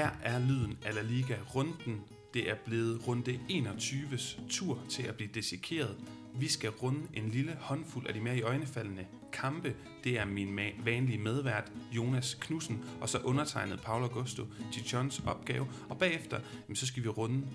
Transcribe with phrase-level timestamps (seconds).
[0.00, 2.00] Her er lyden af La Liga-runden.
[2.34, 5.96] Det er blevet runde 21's tur til at blive dissekeret.
[6.34, 9.74] Vi skal runde en lille håndfuld af de mere i øjnefaldende kampe.
[10.04, 14.42] Det er min vanlige medvært, Jonas Knudsen, og så undertegnet Paolo Augusto
[14.72, 15.66] Chichons opgave.
[15.88, 17.46] Og bagefter, jamen, så skal vi runde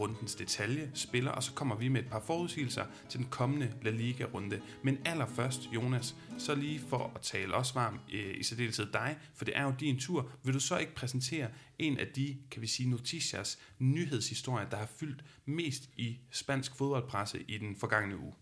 [0.00, 3.90] rundens detalje, spiller, og så kommer vi med et par forudsigelser til den kommende La
[3.90, 4.60] Liga-runde.
[4.82, 9.44] Men allerførst, Jonas, så lige for at tale os varm øh, i særdeleshed dig, for
[9.44, 12.66] det er jo din tur, vil du så ikke præsentere en af de, kan vi
[12.66, 18.34] sige, noticias nyhedshistorier, der har fyldt mest i spansk fodboldpresse i den forgangne uge?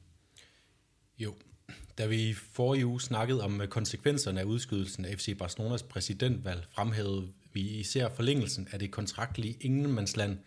[1.19, 1.35] Jo,
[1.99, 6.67] da vi i forrige uge snakkede om øh, konsekvenserne af udskydelsen af FC Barcelonas præsidentvalg,
[6.75, 10.39] fremhævede vi især forlængelsen af det kontraktlige ingenmandsland,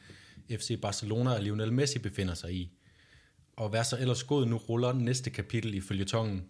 [0.60, 2.72] FC Barcelona og Lionel Messi befinder sig i.
[3.56, 6.46] Og hvad så ellers god nu ruller næste kapitel i følgetongen.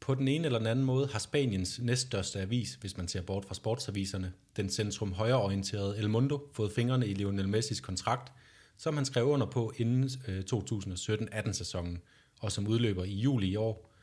[0.00, 3.44] På den ene eller den anden måde har Spaniens næststørste avis, hvis man ser bort
[3.44, 8.32] fra sportsaviserne, den centrum højreorienterede El Mundo, fået fingrene i Lionel Messis kontrakt,
[8.76, 11.98] som han skrev under på inden øh, 2017-18 sæsonen,
[12.40, 13.94] og som udløber i juli i år.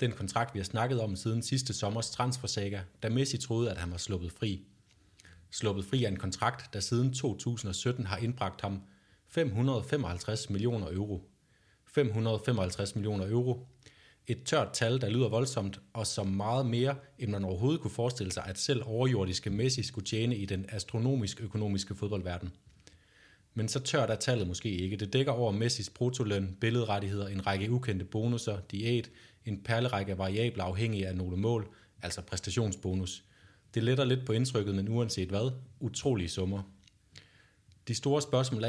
[0.00, 3.90] Den kontrakt, vi har snakket om siden sidste sommers transfersaga, da Messi troede, at han
[3.90, 4.64] var sluppet fri
[5.54, 8.82] sluppet fri af en kontrakt, der siden 2017 har indbragt ham
[9.28, 11.30] 555 millioner euro.
[11.86, 13.66] 555 millioner euro.
[14.26, 18.32] Et tørt tal, der lyder voldsomt, og som meget mere, end man overhovedet kunne forestille
[18.32, 22.52] sig, at selv overjordiske Messi skulle tjene i den astronomisk-økonomiske fodboldverden.
[23.54, 24.96] Men så tørt er tallet måske ikke.
[24.96, 29.10] Det dækker over Messis brutoløn, billedrettigheder, en række ukendte bonusser, diæt,
[29.44, 31.68] en perlerække af variabler afhængige af nogle mål,
[32.02, 33.24] altså præstationsbonus–
[33.74, 36.62] det letter lidt på indtrykket, men uanset hvad, utrolige summer.
[37.88, 38.68] De store spørgsmål er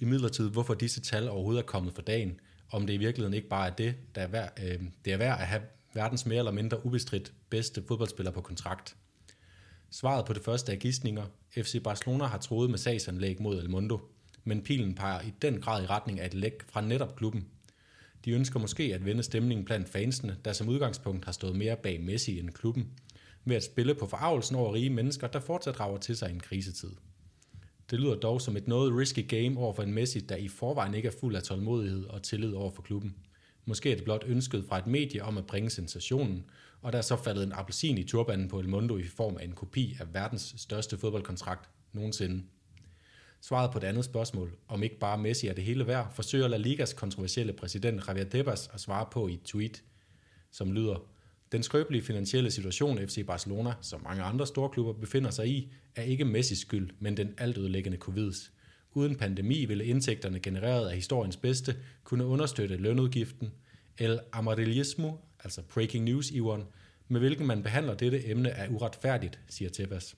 [0.00, 2.40] imidlertid, hvorfor disse tal overhovedet er kommet for dagen,
[2.70, 5.40] om det i virkeligheden ikke bare er det, der er værd, øh, det er værd
[5.40, 5.62] at have
[5.94, 8.96] verdens mere eller mindre ubestridt bedste fodboldspiller på kontrakt.
[9.90, 11.26] Svaret på det første er gissninger.
[11.50, 14.00] FC Barcelona har troet med sagsanlæg mod El Mundo,
[14.44, 17.46] men pilen peger i den grad i retning af et læk fra netop klubben.
[18.24, 22.00] De ønsker måske at vende stemningen blandt fansene, der som udgangspunkt har stået mere bag
[22.00, 22.90] Messi end klubben,
[23.46, 26.40] ved at spille på forarvelsen over rige mennesker, der fortsat rager til sig i en
[26.40, 26.90] krisetid.
[27.90, 30.94] Det lyder dog som et noget risky game over for en Messi, der i forvejen
[30.94, 33.16] ikke er fuld af tålmodighed og tillid over for klubben.
[33.64, 36.44] Måske er det blot ønsket fra et medie om at bringe sensationen,
[36.82, 39.44] og der er så faldet en appelsin i turbanen på El Mundo i form af
[39.44, 42.42] en kopi af verdens største fodboldkontrakt nogensinde.
[43.40, 46.56] Svaret på det andet spørgsmål, om ikke bare Messi er det hele værd, forsøger La
[46.56, 49.82] Ligas kontroversielle præsident Javier Tebas at svare på i et tweet,
[50.50, 50.98] som lyder–
[51.52, 56.02] den skrøbelige finansielle situation FC Barcelona, som mange andre store klubber befinder sig i, er
[56.02, 58.52] ikke Messis skyld, men den altødelæggende covids.
[58.92, 63.52] Uden pandemi ville indtægterne genereret af historiens bedste kunne understøtte lønudgiften,
[63.98, 65.12] el amarillismo,
[65.44, 66.40] altså breaking news i
[67.08, 70.16] med hvilken man behandler dette emne er uretfærdigt, siger Tebas.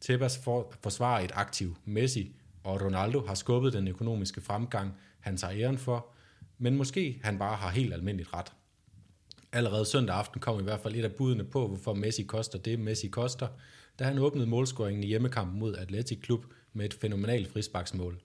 [0.00, 5.54] Tebas for, forsvarer et aktiv Messi, og Ronaldo har skubbet den økonomiske fremgang, han tager
[5.56, 6.06] æren for,
[6.58, 8.52] men måske han bare har helt almindeligt ret.
[9.52, 12.78] Allerede søndag aften kom i hvert fald et af budene på, hvorfor Messi koster det,
[12.78, 13.48] Messi koster,
[13.98, 18.20] da han åbnede målscoringen i hjemmekampen mod Atletic Klub med et fænomenalt frisbaksmål.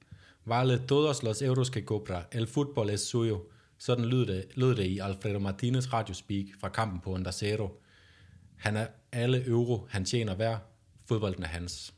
[0.46, 3.42] Vale todos los euros que cobra, el fútbol es suyo.
[3.78, 7.82] Sådan lød det, lød det i Alfredo Martinez radiospeak fra kampen på Andacero.
[8.56, 10.58] Han er alle euro, han tjener hver.
[11.08, 11.94] Fodbolden er hans.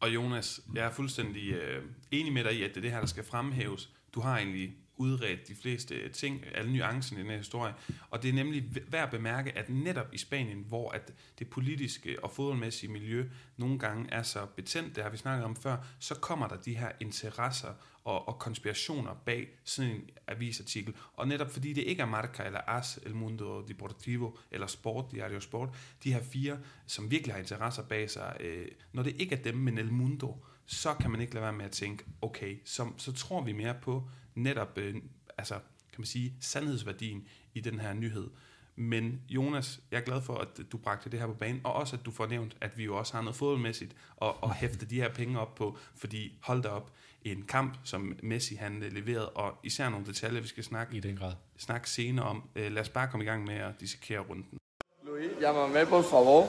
[0.00, 3.00] Og Jonas, jeg er fuldstændig øh, enig med dig i, at det er det her,
[3.00, 3.90] der skal fremhæves.
[4.14, 7.74] Du har egentlig udredt de fleste ting, alle nuancerne i den her historie.
[8.10, 12.24] Og det er nemlig værd at bemærke, at netop i Spanien, hvor at det politiske
[12.24, 16.14] og fodboldmæssige miljø nogle gange er så betændt, det har vi snakket om før, så
[16.14, 17.74] kommer der de her interesser
[18.04, 20.94] og, og konspirationer bag sådan en avisartikel.
[21.14, 25.40] Og netop fordi det ikke er Marca eller As, El Mundo Deportivo eller Sport, Diario
[25.40, 25.68] Sport,
[26.04, 29.54] de her fire, som virkelig har interesser bag sig, øh, når det ikke er dem,
[29.54, 33.12] men El Mundo, så kan man ikke lade være med at tænke, okay, så, så
[33.12, 34.94] tror vi mere på netop, øh,
[35.38, 38.30] altså, kan man sige, sandhedsværdien i den her nyhed.
[38.76, 41.96] Men Jonas, jeg er glad for, at du bragte det her på banen, og også
[41.96, 44.94] at du får nævnt, at vi jo også har noget fodboldmæssigt at, at hæfte de
[44.94, 46.92] her penge op på, fordi hold da op,
[47.24, 51.16] en kamp, som Messi han leverede, og især nogle detaljer, vi skal snakke, I den
[51.16, 51.32] grad.
[51.58, 52.48] snakke senere om.
[52.56, 54.58] Øh, lad os bare komme i gang med at dissekere runden.
[55.06, 56.46] Luis, llámame por favor.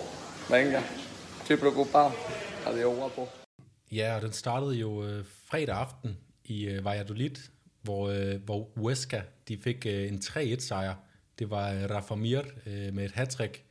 [0.50, 0.82] Venga,
[1.42, 2.12] estoy preocupado.
[2.66, 3.28] Adiós, guapo.
[3.92, 7.36] Ja, og den startede jo øh, fredag aften i øh, Valladolid,
[7.84, 10.96] hvor, øh, hvor Huesca de fik øh, en 3-1 sejr.
[11.40, 13.64] Det var øh, Rafa Mir øh, med et hattrick,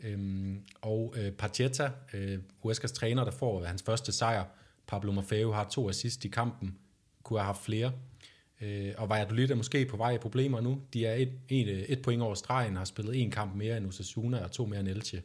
[0.00, 4.44] øhm, og øh, Pacheta, øh, Huescas træner, der får hans første sejr.
[4.86, 6.78] Pablo Maffeo har to assist i kampen,
[7.22, 7.92] kunne have haft flere.
[8.60, 10.80] Øh, og Valladolid er måske på vej i problemer nu.
[10.92, 13.86] De er et, et, øh, et point over stregen, har spillet en kamp mere end
[13.86, 15.22] Osasuna og to mere end Elche.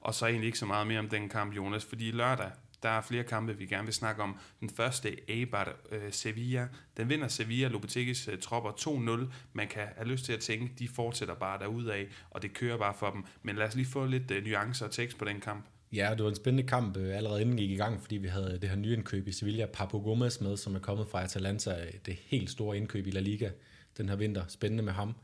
[0.00, 2.50] Og så egentlig ikke så meget mere om den kamp, Jonas, fordi lørdag,
[2.82, 4.38] der er flere kampe, vi gerne vil snakke om.
[4.60, 6.68] Den første, Eibar øh, Sevilla.
[6.96, 9.32] Den vinder Sevilla, Lopetegis øh, tropper 2-0.
[9.52, 12.94] Man kan have lyst til at tænke, de fortsætter bare derudad, og det kører bare
[12.94, 13.24] for dem.
[13.42, 15.64] Men lad os lige få lidt øh, nuancer og tekst på den kamp.
[15.92, 18.58] Ja, det var en spændende kamp øh, allerede inden gik i gang, fordi vi havde
[18.62, 21.92] det her nye indkøb i Sevilla, Papo Gomez med, som er kommet fra Atalanta, øh,
[22.06, 23.50] det helt store indkøb i La Liga
[23.98, 24.44] den her vinter.
[24.48, 25.14] Spændende med ham.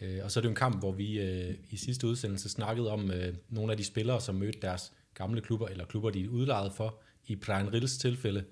[0.00, 2.90] Øh, og så er det jo en kamp, hvor vi øh, i sidste udsendelse snakkede
[2.90, 6.28] om øh, nogle af de spillere, som mødte deres gamle klubber, eller klubber, de er
[6.28, 6.98] udlejet for.
[7.26, 8.44] I Brian Rills tilfælde,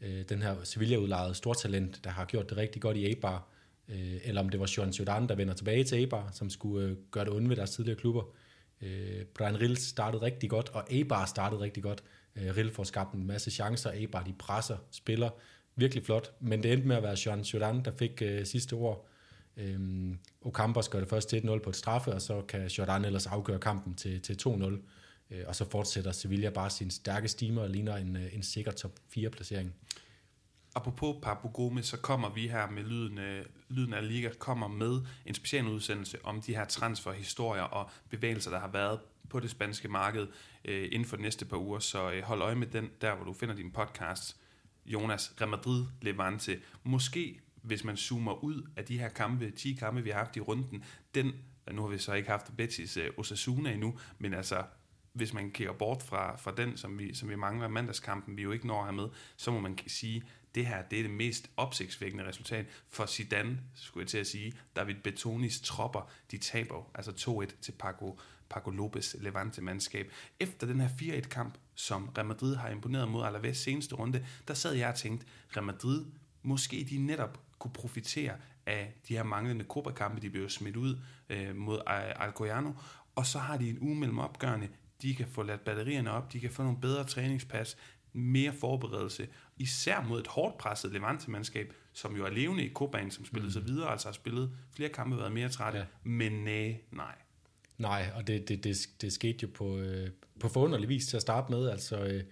[0.00, 3.48] øh, den her Sevilla-udlejede stortalent, der har gjort det rigtig godt i Eibar,
[3.88, 6.96] øh, eller om det var Sean Jordan, der vender tilbage til Eibar, som skulle øh,
[7.10, 8.22] gøre det ondt ved deres tidligere klubber.
[8.80, 12.02] Øh, Brian Rills startede rigtig godt, og Eibar startede rigtig godt.
[12.36, 15.30] Øh, Rill får skabt en masse chancer, Eibar de presser, spiller
[15.76, 19.06] virkelig flot, men det endte med at være Jean Jordan, der fik øh, sidste ord.
[19.56, 19.78] Øh,
[20.42, 23.58] Ocampos gør det først til 1-0 på et straffe, og så kan Jordan ellers afgøre
[23.58, 24.76] kampen til, til 2-0.
[25.30, 28.72] Øh, og så fortsætter Sevilla bare sin stærke stimer og ligner en, øh, en sikker
[28.72, 29.74] top 4 placering
[30.74, 35.00] apropos Papu Gomez, så kommer vi her med lyden øh, lyden af Liga, kommer med
[35.26, 40.26] en specialudsendelse om de her transferhistorier og bevægelser, der har været på det spanske marked
[40.64, 41.78] øh, inden for de næste par uger.
[41.78, 44.36] Så øh, hold øje med den, der hvor du finder din podcast.
[44.86, 46.60] Jonas, Real Madrid, Levante.
[46.82, 50.40] Måske, hvis man zoomer ud af de her kampe, 10 kampe, vi har haft i
[50.40, 50.84] runden,
[51.14, 51.32] den,
[51.72, 54.62] nu har vi så ikke haft Betis øh, Osasuna endnu, men altså
[55.14, 58.52] hvis man kigger bort fra, fra den, som vi, som vi mangler mandagskampen, vi jo
[58.52, 60.22] ikke når at have med, så må man sige,
[60.54, 64.52] det her det er det mest opsigtsvækkende resultat for Zidane, skulle jeg til at sige.
[64.76, 67.10] David Betonis tropper, de taber altså
[67.46, 68.18] 2-1 til Paco,
[68.48, 70.12] Paco Lopez Levante-mandskab.
[70.40, 74.74] Efter den her 4-1-kamp, som Real Madrid har imponeret mod Alaves seneste runde, der sad
[74.74, 75.26] jeg og tænkte,
[75.56, 76.04] Real Madrid,
[76.42, 78.34] måske de netop kunne profitere
[78.66, 80.98] af de her manglende Copa-kampe, de blev smidt ud
[81.30, 81.80] øh, mod
[82.16, 82.72] Alcoyano,
[83.14, 84.68] og så har de en uge mellem opgørende,
[85.04, 87.76] de kan få ladt batterierne op, de kan få nogle bedre træningspas,
[88.12, 93.24] mere forberedelse, især mod et hårdt presset Levante-mandskab, som jo er levende i Koban, som
[93.24, 93.52] spillede mm.
[93.52, 95.84] sig videre, altså har spillet flere kampe, været mere trætte, ja.
[96.02, 97.14] men nej, nej.
[97.78, 100.10] Nej, og det, det, det, det skete jo på, øh,
[100.40, 102.24] på forunderlig vis til at starte med, altså øh,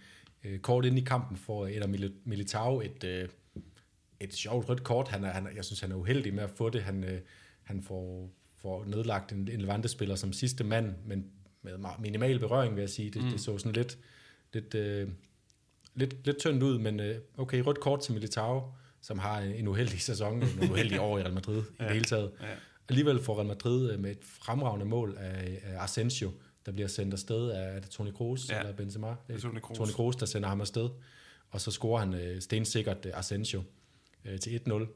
[0.44, 3.28] øh kort ind i kampen for Eder Militao et, øh,
[4.20, 6.70] et sjovt rødt kort, han er, han, jeg synes, han er uheldig med at få
[6.70, 7.20] det, han, øh,
[7.62, 11.30] han får, får nedlagt en, en Levante-spiller som sidste mand, men
[11.62, 13.31] med minimal berøring, vil jeg sige, det, mm.
[13.31, 13.99] det så sådan lidt,
[14.53, 15.09] lidt øh,
[15.94, 18.62] lidt, lidt tyndt ud, men øh, okay, rødt kort til Militao,
[19.00, 21.85] som har en uheldig sæson, en uheldig år i Real Madrid ja.
[21.85, 22.31] i det hele taget.
[22.41, 22.47] Ja.
[22.88, 26.32] Alligevel får Real Madrid øh, med et fremragende mål af, af Asensio,
[26.67, 28.61] der bliver sendt afsted af er det Toni Kroos ja.
[28.61, 29.15] eller Benzema?
[29.29, 29.79] Det er Toni Kroos.
[29.79, 30.88] Toni Kroos, der sender ham afsted.
[31.50, 33.62] Og så scorer han øh, stensikkert øh, Asensio
[34.25, 34.87] øh, til 1-0.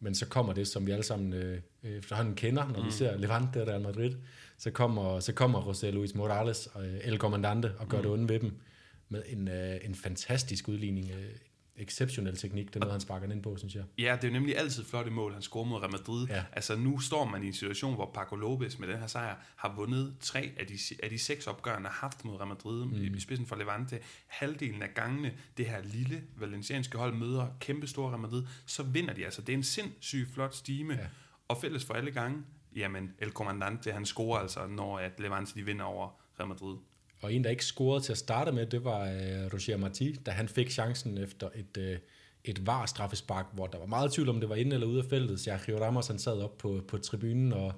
[0.00, 2.86] Men så kommer det, som vi alle sammen øh, efterhånden kender, når mm.
[2.86, 4.14] vi ser Levante og Real Madrid.
[4.62, 8.02] Så kommer, så kommer José Luis Morales og øh, El Comandante og gør mm.
[8.02, 8.60] det onde ved dem
[9.08, 11.10] med en, øh, en fantastisk udligning.
[11.10, 11.30] Øh,
[11.76, 13.84] exceptionel teknik, er noget, han sparker ind på, synes jeg.
[13.98, 16.26] Ja, det er jo nemlig altid flotte mål, han scorer mod Real Madrid.
[16.28, 16.44] Ja.
[16.52, 19.74] Altså nu står man i en situation, hvor Paco Lopez med den her sejr har
[19.76, 23.14] vundet tre af de, af de seks opgør, han har haft mod Real Madrid mm.
[23.14, 23.98] i spidsen for Levante.
[24.26, 29.14] Halvdelen af gangene, det her lille valencianske hold møder kæmpe store Real Madrid, så vinder
[29.14, 29.42] de altså.
[29.42, 30.94] Det er en sindssygt flot stime.
[30.94, 31.06] Ja.
[31.48, 32.42] Og fælles for alle gange,
[32.76, 36.76] jamen El Comandante, han scorer altså, når at Levante de vinder over Real Madrid.
[37.22, 40.30] Og en, der ikke scorede til at starte med, det var uh, Roger Marti, da
[40.30, 41.98] han fik chancen efter et, uh,
[42.44, 45.04] et var straffespark, hvor der var meget tvivl om, det var inde eller ude af
[45.10, 45.40] feltet.
[45.40, 47.72] Sergio Ramos, han sad op på, på tribunen og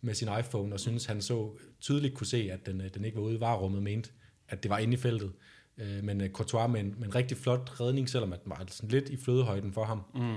[0.00, 3.16] med sin iPhone, og synes han så tydeligt kunne se, at den, øh, den ikke
[3.16, 4.10] var ude i varerummet, mente,
[4.48, 5.32] at det var inde i feltet.
[5.76, 8.64] Uh, men uh, Courtois med en, med en rigtig flot redning, selvom at den var
[8.68, 10.02] sådan lidt i flødehøjden for ham.
[10.14, 10.36] Mm.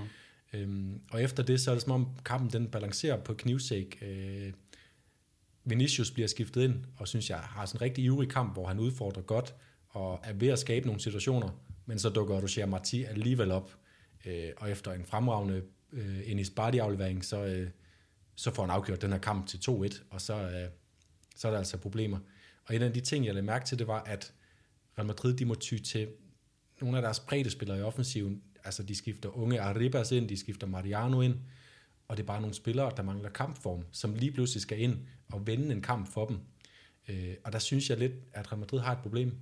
[0.54, 3.98] Øhm, og efter det, så er det som om kampen den balancerer på knivsæk.
[4.02, 4.54] Øh,
[5.64, 8.80] Vinicius bliver skiftet ind, og synes jeg har sådan en rigtig ivrig kamp, hvor han
[8.80, 9.56] udfordrer godt,
[9.90, 11.50] og er ved at skabe nogle situationer,
[11.86, 13.72] men så dukker Roger Marti alligevel op,
[14.26, 17.70] øh, og efter en fremragende øh, Enis Bardi-aflevering, så, øh,
[18.36, 20.70] så får han afgjort den her kamp til 2-1, og så, øh,
[21.36, 22.20] så er der altså problemer.
[22.66, 24.34] Og en af de ting, jeg lagde mærke til, det var, at
[24.98, 26.08] Real Madrid, de må ty til
[26.82, 30.68] nogle af deres bredde spillere i offensiven, altså de skifter unge Arribas ind, de skifter
[30.68, 31.36] Mariano ind,
[32.08, 34.98] og det er bare nogle spillere, der mangler kampform, som lige pludselig skal ind
[35.32, 36.40] og vende en kamp for dem.
[37.08, 39.38] Øh, og der synes jeg lidt, at Real Madrid har et problem.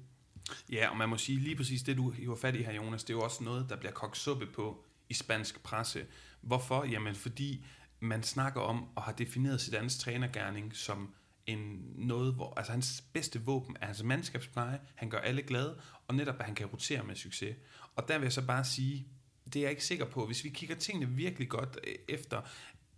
[0.71, 3.13] Ja, og man må sige lige præcis det, du var fat i her, Jonas, det
[3.13, 6.05] er jo også noget, der bliver kogt suppe på i spansk presse.
[6.41, 6.85] Hvorfor?
[6.85, 7.65] Jamen fordi
[7.99, 11.13] man snakker om og har defineret sit andet trænergærning som
[11.47, 16.15] en noget, hvor altså hans bedste våben er hans mandskabspleje, han gør alle glade, og
[16.15, 17.55] netop at han kan rotere med succes.
[17.95, 19.07] Og der vil jeg så bare sige,
[19.45, 20.25] det er jeg ikke sikker på.
[20.25, 22.41] Hvis vi kigger tingene virkelig godt øh, efter,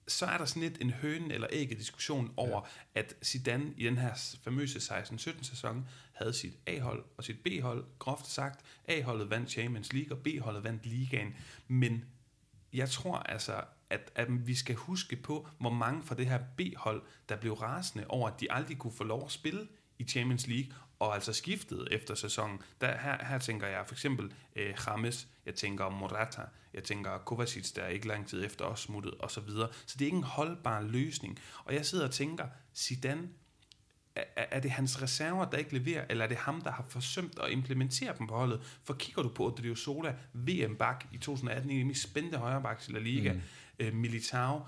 [0.08, 3.00] så er der sådan lidt en høne eller ægget diskussion over, ja.
[3.00, 8.28] at Zidane i den her famøse 16-17 sæson havde sit A-hold og sit B-hold, groft
[8.28, 8.66] sagt.
[8.88, 11.36] A-holdet vandt Champions League, og B-holdet vandt ligaen.
[11.68, 12.06] Men
[12.74, 17.02] jeg tror altså, at, at vi skal huske på, hvor mange fra det her B-hold,
[17.30, 19.68] der blev rasende over, at de aldrig kunne få lov at spille
[20.00, 22.60] i Champions League, og altså skiftede efter sæsonen.
[22.82, 26.42] Der, her, her tænker jeg for eksempel øh, James, jeg tænker Morata,
[26.74, 29.70] jeg tænker Kovacic, der er ikke lang tid efter også smuttet, og så videre.
[29.86, 31.40] Så det er ikke en holdbar løsning.
[31.64, 33.30] Og jeg sidder og tænker, Zidane,
[34.16, 37.40] er, er det hans reserver, der ikke leverer, eller er det ham, der har forsømt
[37.40, 38.80] at implementere dem på holdet?
[38.84, 42.88] For kigger du på Odrio Sola, VM-bak i 2018, en af de mest spændte højrebaks
[42.88, 43.42] i La Liga, mm
[43.80, 44.62] øh, Militao,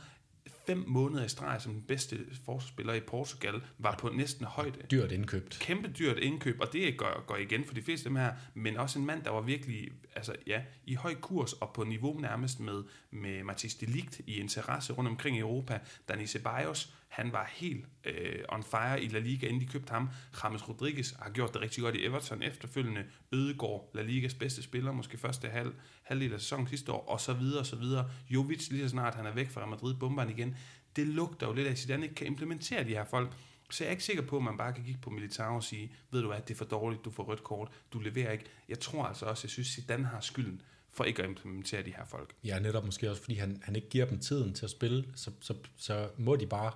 [0.68, 4.80] fem måneder i streg som den bedste forsvarsspiller i Portugal, var på næsten højde.
[4.92, 5.58] Dyrt indkøbt.
[5.62, 8.78] Kæmpe dyrt indkøb, og det går, går igen for de fleste af dem her, men
[8.78, 12.60] også en mand, der var virkelig altså, ja, i høj kurs og på niveau nærmest
[12.60, 15.80] med, med Mathis Delict i interesse rundt omkring i Europa.
[16.10, 20.10] Dani Ceballos, han var helt øh, on fire i La Liga, inden de købte ham.
[20.44, 23.04] James Rodriguez har gjort det rigtig godt i Everton efterfølgende.
[23.32, 25.74] Ødegård, La Ligas bedste spiller, måske første halv,
[26.04, 28.10] halvdel af sæsonen sidste år, og så videre, og så videre.
[28.30, 30.56] Jovic, lige så snart han er væk fra Madrid, bomber han igen.
[30.96, 33.32] Det lugter jo lidt af, at Zidane ikke kan implementere de her folk.
[33.70, 35.92] Så jeg er ikke sikker på, at man bare kan kigge på Militao og sige,
[36.12, 38.46] ved du hvad, det er for dårligt, du får rødt kort, du leverer ikke.
[38.70, 40.62] Jeg tror altså også, jeg synes, Zidane har skylden
[40.92, 42.34] for ikke at implementere de her folk.
[42.44, 45.32] Ja, netop måske også, fordi han, han ikke giver dem tiden til at spille, så,
[45.40, 46.72] så, så må de bare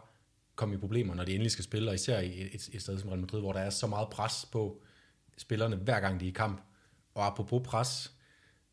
[0.56, 3.10] komme i problemer, når de endelig skal spille, og især i et, et, sted som
[3.10, 4.82] Real Madrid, hvor der er så meget pres på
[5.38, 6.62] spillerne, hver gang de er i kamp.
[7.16, 8.12] Og apropos pres,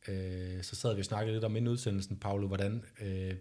[0.09, 3.35] øh, så sad vi og snakkede lidt om inden udsendelsen, Paolo, hvordan øh,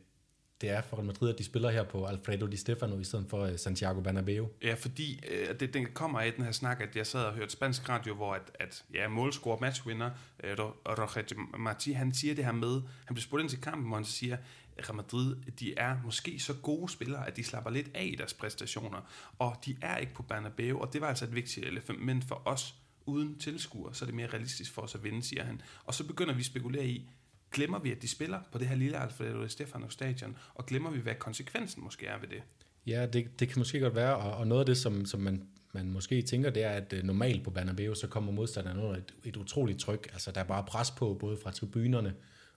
[0.61, 3.25] det er for Real Madrid, at de spiller her på Alfredo Di Stefano i stedet
[3.29, 4.47] for øh, Santiago Bernabeu.
[4.63, 7.51] Ja, fordi øh, det, den kommer af den her snak, at jeg sad og hørte
[7.51, 10.09] spansk radio, hvor at, at ja, målscorer, matchwinner,
[10.43, 13.95] øh, Roger Marti, han siger det her med, han bliver spurgt ind til kampen, hvor
[13.95, 14.37] han siger,
[14.83, 18.33] Real Madrid, de er måske så gode spillere, at de slapper lidt af i deres
[18.33, 22.41] præstationer, og de er ikke på Bernabeu, og det var altså et vigtigt element for
[22.45, 25.61] os, uden tilskuer, så er det mere realistisk for os at vinde, siger han.
[25.85, 27.09] Og så begynder vi at spekulere i,
[27.51, 30.99] glemmer vi, at de spiller på det her lille Alfredo Stefano stadion, og glemmer vi,
[30.99, 32.41] hvad konsekvensen måske er ved det?
[32.85, 35.47] Ja, det, det kan måske godt være, og, og noget af det, som, som man,
[35.73, 39.13] man måske tænker, det er, at øh, normalt på Bernabeu, så kommer modstanderne under et,
[39.23, 40.09] et utroligt tryk.
[40.13, 42.13] Altså, der er bare pres på, både fra tribunerne,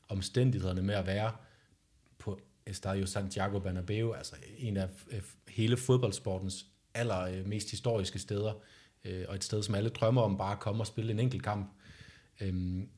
[0.09, 1.33] omstændighederne med at være
[2.23, 4.89] på Estadio Santiago Bernabeu, altså en af
[5.49, 8.53] hele fodboldsportens allermest uh, historiske steder,
[9.05, 11.43] uh, og et sted, som alle drømmer om bare at komme og spille en enkelt
[11.43, 11.71] kamp.
[12.49, 12.89] Um,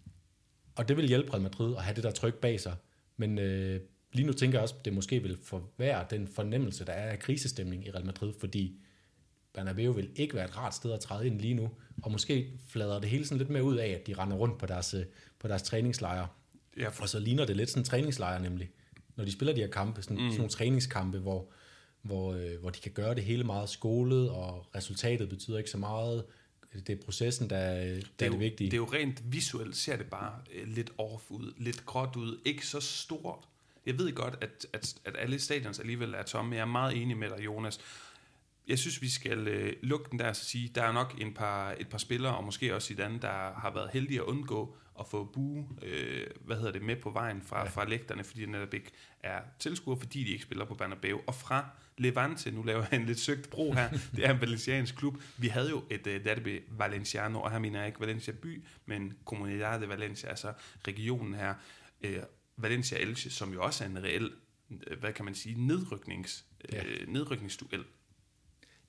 [0.74, 2.74] og det vil hjælpe Real Madrid at have det der tryk bag sig.
[3.16, 3.80] Men øh,
[4.12, 7.18] lige nu tænker jeg også, at det måske vil forvære den fornemmelse, der er af
[7.18, 8.80] krisestemning i Real Madrid, fordi
[9.52, 11.70] Bernabeu vil ikke være et rart sted at træde ind lige nu,
[12.02, 14.66] og måske flader det hele sådan lidt mere ud af, at de render rundt på
[14.66, 15.04] deres, øh,
[15.38, 16.28] på deres træningslejre.
[16.76, 17.02] Ja, for...
[17.02, 18.70] Og så ligner det lidt sådan en træningslejr nemlig,
[19.16, 20.22] når de spiller de her kampe, sådan, mm.
[20.22, 21.46] sådan nogle træningskampe, hvor,
[22.02, 25.78] hvor, øh, hvor de kan gøre det hele meget skolet, og resultatet betyder ikke så
[25.78, 26.24] meget,
[26.86, 28.70] det er processen, der, der det er, er det vigtige.
[28.70, 32.40] Det er jo rent visuelt, ser det bare øh, lidt off ud, lidt gråt ud,
[32.44, 33.44] ikke så stort.
[33.86, 36.54] Jeg ved godt, at, at, at alle stadions alligevel er tomme.
[36.54, 37.80] Jeg er meget enig med dig, Jonas.
[38.66, 41.74] Jeg synes, vi skal øh, lukke den der og sige, der er nok en par,
[41.78, 45.06] et par spillere, og måske også i den, der har været heldige at undgå at
[45.06, 47.68] få bue, øh, hvad hedder det, med på vejen fra, ja.
[47.68, 48.90] fra lægterne, fordi de netop ikke
[49.22, 51.68] er tilskuere, fordi de ikke spiller på Bernabeu, og fra
[51.98, 55.22] Levante, nu laver jeg en lidt søgt bro her, det er en valenciansk klub.
[55.36, 59.12] Vi havde jo et uh, derby Valenciano, og her mener jeg ikke Valencia by, men
[59.24, 60.52] Comunidad de Valencia, altså
[60.88, 61.54] regionen her.
[62.04, 62.10] Uh,
[62.56, 64.30] Valencia Elche, som jo også er en reel,
[64.70, 66.82] uh, hvad kan man sige, nedryknings, ja.
[66.82, 67.84] uh, nedrykningsduel.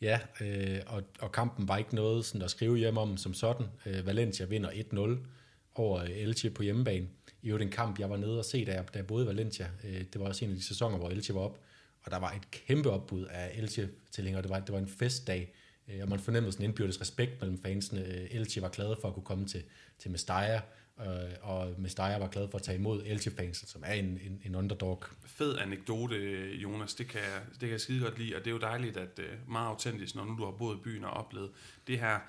[0.01, 3.67] Ja, øh, og, og kampen var ikke noget sådan at skrive hjem om som sådan.
[3.85, 5.27] Øh, Valencia vinder 1-0
[5.75, 7.07] over øh, Elche på hjemmebane.
[7.41, 9.27] I øvrigt en kamp, jeg var nede og se, da jeg, da jeg boede i
[9.27, 9.67] Valencia.
[9.83, 11.59] Øh, det var også en af de sæsoner, hvor Elche var op
[12.05, 14.41] og der var et kæmpe opbud af Elche-tilhængere.
[14.41, 15.53] Det var, det var en festdag,
[15.87, 18.01] øh, og man fornemmede sådan en indbyrdes respekt mellem fansene.
[18.05, 19.63] Øh, Elche var glade for at kunne komme til,
[19.99, 20.61] til Mestalla,
[20.99, 21.05] øh,
[21.41, 25.03] og Mestaya var glad for at tage imod Elche-fansen, som er en, en, en underdog.
[25.25, 26.15] Fed anekdote,
[26.55, 26.93] Jonas.
[26.93, 27.21] Det kan,
[27.51, 30.15] det kan jeg skide godt lide, og det er jo dejligt, at øh, meget autentisk,
[30.15, 31.51] når nu du har boet i byen og oplevet
[31.87, 32.19] det her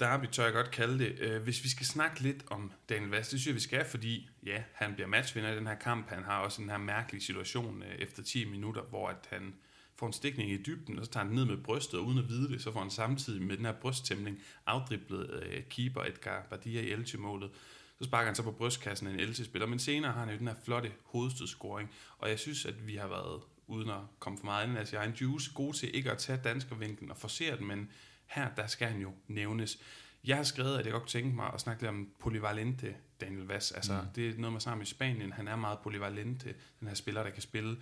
[0.00, 1.18] derby, tør jeg godt kalde det.
[1.18, 4.28] Øh, hvis vi skal snakke lidt om Daniel Vaz, det synes jeg, vi skal, fordi
[4.46, 6.08] ja, han bliver matchvinder i den her kamp.
[6.08, 9.54] Han har også den her mærkelige situation øh, efter 10 minutter, hvor at han
[9.98, 12.28] får en stikning i dybden, og så tager han ned med brystet, og uden at
[12.28, 16.80] vide det, så får han samtidig med den her brysttæmning afdriblet øh, keeper Edgar Badia
[16.80, 17.50] i Elche-målet.
[17.98, 20.48] Så sparker han så på brystkassen af en Elche-spiller, men senere har han jo den
[20.48, 24.68] her flotte hovedstødscoring, og jeg synes, at vi har været, uden at komme for meget
[24.68, 27.66] ind, altså jeg har en juice, god til ikke at tage danskervinklen og forsere den,
[27.66, 27.90] men
[28.26, 29.78] her, der skal han jo nævnes.
[30.24, 33.46] Jeg har skrevet, at jeg godt kunne tænke mig at snakke lidt om polyvalente Daniel
[33.46, 33.72] Vass.
[33.72, 34.08] Altså, mm.
[34.14, 35.32] det er noget med sammen i Spanien.
[35.32, 37.76] Han er meget polyvalente, den her spiller, der kan spille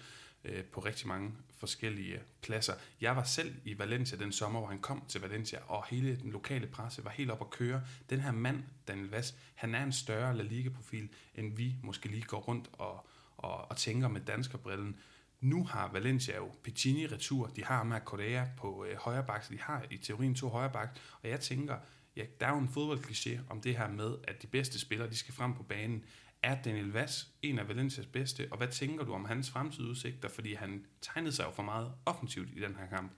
[0.47, 2.75] øh, på rigtig mange forskellige pladser.
[3.01, 6.31] Jeg var selv i Valencia den sommer, hvor han kom til Valencia, og hele den
[6.31, 7.83] lokale presse var helt op at køre.
[8.11, 12.23] Den her mand, Daniel Vaz, han er en større La Liga-profil, end vi måske lige
[12.23, 14.97] går rundt og, og, og tænker med danskerbrillen.
[15.41, 19.53] Nu har Valencia jo Piccini retur, de har med Correa på øh, højre bak, så
[19.53, 21.77] de har i teorien to højre bak, og jeg tænker,
[22.17, 25.17] ja, der er jo en fodboldkliché om det her med, at de bedste spillere, de
[25.17, 26.05] skal frem på banen.
[26.43, 30.55] Er Daniel Vass en af Valencias bedste, og hvad tænker du om hans fremtidsudsigter, fordi
[30.55, 33.13] han tegnede sig jo for meget offensivt i den her kamp?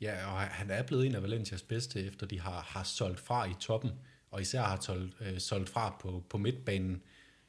[0.00, 3.44] Ja, og han er blevet en af Valencias bedste, efter de har, har solgt fra
[3.44, 3.90] i toppen,
[4.30, 7.02] og især har solgt, øh, solgt fra på, på midtbanen,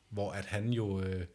[0.10, 1.02] hvor at han jo...
[1.02, 1.26] Øh,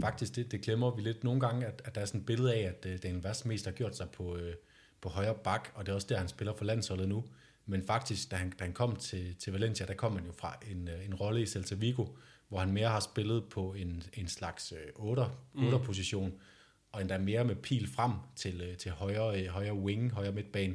[0.00, 2.54] faktisk, det, det glemmer vi lidt nogle gange, at, at der er sådan et billede
[2.54, 4.54] af, at øh, Daniel Vass mest har gjort sig på, øh,
[5.00, 7.24] på højre bak, og det er også der, han spiller for landsholdet nu.
[7.66, 10.58] Men faktisk, da han, da han kom til, til Valencia, der kom han jo fra
[10.70, 12.06] en, øh, en rolle i Celta Vigo,
[12.48, 15.22] hvor han mere har spillet på en, en slags øh, 8,
[15.54, 16.34] 8 position,
[16.92, 20.74] og endda mere med pil frem til, øh, til højre, øh, højre wing, højre midtbane,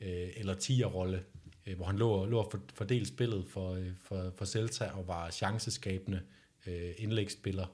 [0.00, 1.24] øh, eller 10'er rolle,
[1.66, 5.30] øh, hvor han lå, lå og fordelt spillet for, øh, for, for Celta og var
[5.30, 6.20] chanceskabende
[6.66, 7.66] øh, indlægsspiller.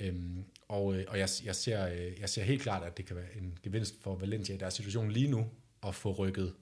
[0.00, 3.16] Øhm, og øh, og jeg, jeg, ser, øh, jeg ser helt klart, at det kan
[3.16, 5.46] være en gevinst for Valencia i deres situation lige nu,
[5.86, 6.54] at få rykket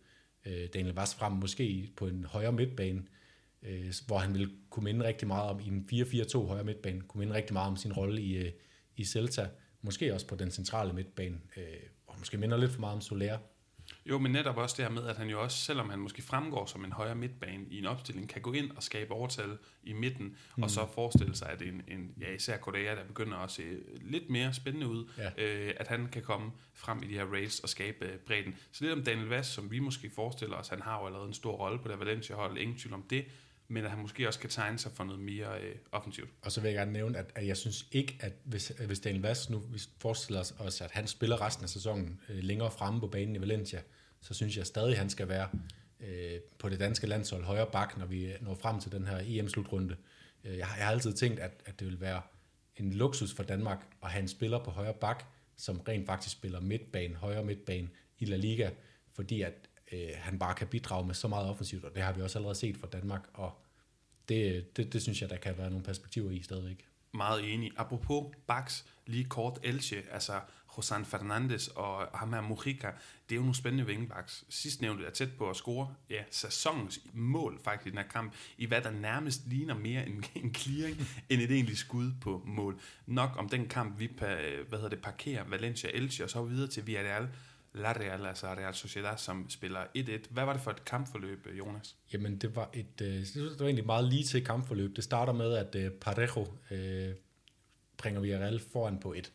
[0.47, 3.03] øh, Daniel Vaz frem, måske på en højere midtbane,
[3.63, 7.19] øh, hvor han ville kunne minde rigtig meget om, i en 4-4-2 højre midtbane, kunne
[7.19, 8.53] minde rigtig meget om sin rolle i, øh,
[8.97, 9.49] i Celta,
[9.83, 11.65] måske også på den centrale midtbane, øh,
[12.07, 13.39] og måske minder lidt for meget om Soler,
[14.11, 16.67] jo, men netop også det her med, at han jo også, selvom han måske fremgår
[16.67, 20.37] som en højere midtbane i en opstilling, kan gå ind og skabe overtal i midten,
[20.57, 20.63] mm.
[20.63, 23.63] og så forestille sig, at en, en ja, især Kodea, der begynder at se
[24.01, 25.45] lidt mere spændende ud, ja.
[25.45, 28.57] øh, at han kan komme frem i de her rails og skabe øh, bredden.
[28.73, 31.35] Så lidt om Daniel Vass, som vi måske forestiller os, han har jo allerede en
[31.35, 33.25] stor rolle på det Valencia-hold, ingen tvivl om det,
[33.69, 36.31] men at han måske også kan tegne sig for noget mere øh, offensivt.
[36.43, 39.23] Og så vil jeg gerne nævne, at, at jeg synes ikke, at hvis, hvis Daniel
[39.23, 43.07] Vass nu vi forestiller os, at han spiller resten af sæsonen øh, længere fremme på
[43.07, 43.81] banen i Valencia,
[44.21, 45.49] så synes jeg stadig, at han skal være
[46.01, 49.97] øh, på det danske landshold højre bak, når vi når frem til den her EM-slutrunde.
[50.45, 52.23] Øh, jeg, har, jeg har altid tænkt, at, at det vil være
[52.77, 55.25] en luksus for Danmark at have en spiller på højre bak,
[55.57, 58.71] som rent faktisk spiller midtbane, højre midtbane i La Liga,
[59.15, 59.53] fordi at
[59.93, 62.59] øh, han bare kan bidrage med så meget offensivt, og det har vi også allerede
[62.59, 63.63] set fra Danmark, og
[64.29, 66.87] det, det, det synes jeg, der kan være nogle perspektiver i stadigvæk.
[67.15, 67.73] Meget enig.
[67.77, 70.41] Apropos Bax, lige kort Elche, altså
[70.77, 72.91] Josan Fernandes og ham her Mujica,
[73.29, 74.45] det er jo nogle spændende vingebaks.
[74.49, 78.35] Sidst nævnte er tæt på at score ja, sæsonens mål faktisk i den her kamp,
[78.59, 80.97] i hvad der nærmest ligner mere en, en clearing,
[81.29, 82.81] end et egentligt skud på mål.
[83.07, 86.87] Nok om den kamp, vi hvad hedder det, parkerer Valencia Elche, og så videre til
[86.87, 87.29] Villarreal,
[87.77, 90.11] La Real, altså Real Sociedad, som spiller 1-1.
[90.31, 91.97] Hvad var det for et kampforløb, øh, Jonas?
[92.13, 94.97] Jamen, det var et øh, det var egentlig meget lige til kampforløb.
[94.97, 97.15] Det starter med, at øh, Parejo øh,
[97.97, 99.33] bringer Villarreal foran på et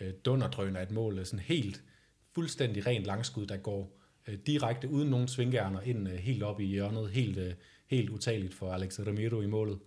[0.00, 1.82] øh, dunderdrøn af et mål, øh, sådan helt
[2.34, 6.64] fuldstændig rent langskud, der går øh, direkte uden nogen svingærner ind øh, helt op i
[6.64, 7.54] hjørnet, helt, øh,
[7.86, 9.78] helt utageligt for Alex Ramiro i målet.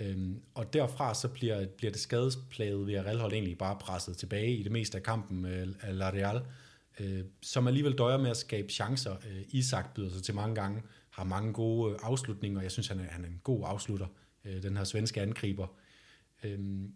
[0.00, 4.56] Øhm, og derfra så bliver, bliver det skadesplaget ved Real hold egentlig bare presset tilbage
[4.56, 6.42] i det meste af kampen øh, af La Real,
[7.00, 9.12] øh, som alligevel døjer med at skabe chancer.
[9.12, 13.00] Øh, Isak byder sig til mange gange, har mange gode øh, afslutninger, jeg synes han
[13.00, 14.06] er, han er en god afslutter,
[14.44, 15.66] øh, den her svenske angriber.
[16.44, 16.92] Øhm,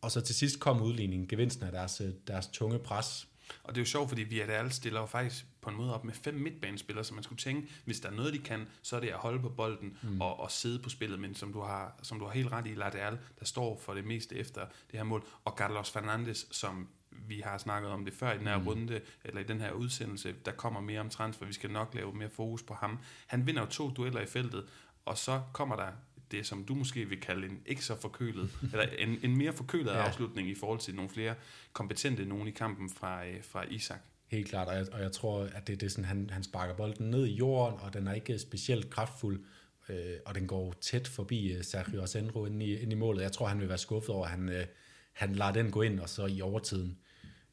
[0.00, 3.28] og så til sidst kom udligningen, gevinsten af deres, øh, deres tunge pres.
[3.62, 6.14] Og det er jo sjovt, fordi Villarreal stiller jo faktisk på en måde op med
[6.14, 9.08] fem midtbanespillere, så man skulle tænke, hvis der er noget, de kan, så er det
[9.08, 10.20] at holde på bolden mm.
[10.20, 12.74] og, og sidde på spillet, men som du har, som du har helt ret i,
[12.74, 16.88] Ladeal, der står for det meste efter det her mål, og Carlos Fernandes, som
[17.30, 18.66] vi har snakket om det før i den her mm.
[18.66, 22.12] runde, eller i den her udsendelse, der kommer mere om transfer, vi skal nok lave
[22.12, 22.98] mere fokus på ham.
[23.26, 24.64] Han vinder jo to dueller i feltet,
[25.04, 25.88] og så kommer der
[26.30, 29.92] det, som du måske vil kalde en ikke så forkølet, eller en, en mere forkølet
[29.92, 29.96] ja.
[29.96, 31.34] afslutning i forhold til nogle flere
[31.72, 34.00] kompetente nogen i kampen fra, øh, fra Isak.
[34.26, 36.74] Helt klart, og jeg, og jeg tror, at det, det er sådan, han, han sparker
[36.74, 39.44] bolden ned i jorden, og den er ikke specielt kraftfuld,
[39.88, 43.22] øh, og den går tæt forbi øh, Sergio Asenro ind i, ind i målet.
[43.22, 44.66] Jeg tror, han vil være skuffet over, at han, øh,
[45.12, 46.98] han lader den gå ind, og så i overtiden.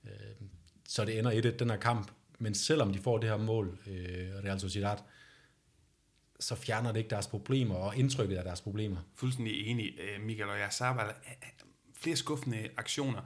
[0.08, 0.48] Øh,
[0.88, 2.12] så det ender i det, den her kamp.
[2.40, 4.98] Men selvom de får det her mål, øh, Real Sociedad,
[6.40, 8.98] så fjerner det ikke deres problemer og indtrykket af deres problemer.
[9.16, 10.74] Fuldstændig enig, øh, Michael og jeg.
[10.74, 11.14] Så
[11.94, 13.22] flere skuffende aktioner.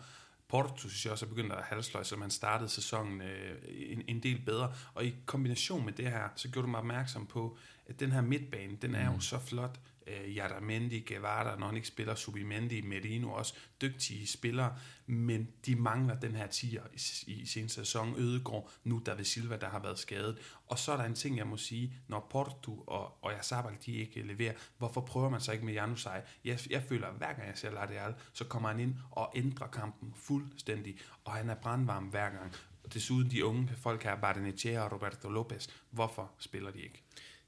[0.48, 4.24] Porto synes jeg også er begyndt at halsløje, så man startede sæsonen øh, en, en
[4.24, 4.74] del bedre.
[4.94, 8.22] Og i kombination med det her, så gjorde du mig opmærksom på at den her
[8.22, 9.16] midtbane, den er mm.
[9.16, 14.76] jo så flot øh, Jaramendi, Guevara, når han ikke spiller, Subimendi, Merino også, dygtige spillere,
[15.06, 16.84] men de mangler den her tier
[17.28, 18.16] i, i sin sæson.
[18.18, 20.38] Ødegård, nu David Silva, der har været skadet.
[20.68, 23.92] Og så er der en ting, jeg må sige, når Porto og, og Sabal, de
[23.92, 26.24] ikke leverer, hvorfor prøver man så ikke med Janusaj?
[26.46, 29.68] Jeg, jeg føler, at hver gang jeg ser Ladeal, så kommer han ind og ændrer
[29.68, 32.54] kampen fuldstændig, og han er brandvarm hver gang.
[32.94, 37.04] Desuden de unge folk her, Bardenechea og Roberto Lopez, hvorfor spiller de ikke?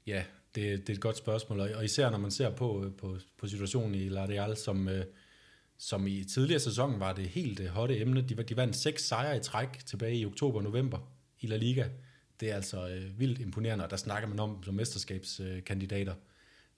[0.06, 3.16] Ja, det, det er et godt spørgsmål, og især når man ser på, øh, på,
[3.38, 5.04] på situationen i La Real, som, øh,
[5.78, 8.20] som i tidligere sæson var det helt øh, hotte emne.
[8.20, 10.98] De, de vandt seks sejre i træk tilbage i oktober og november
[11.40, 11.88] i La Liga.
[12.40, 16.14] Det er altså øh, vildt imponerende, og der snakker man om som mesterskabskandidater.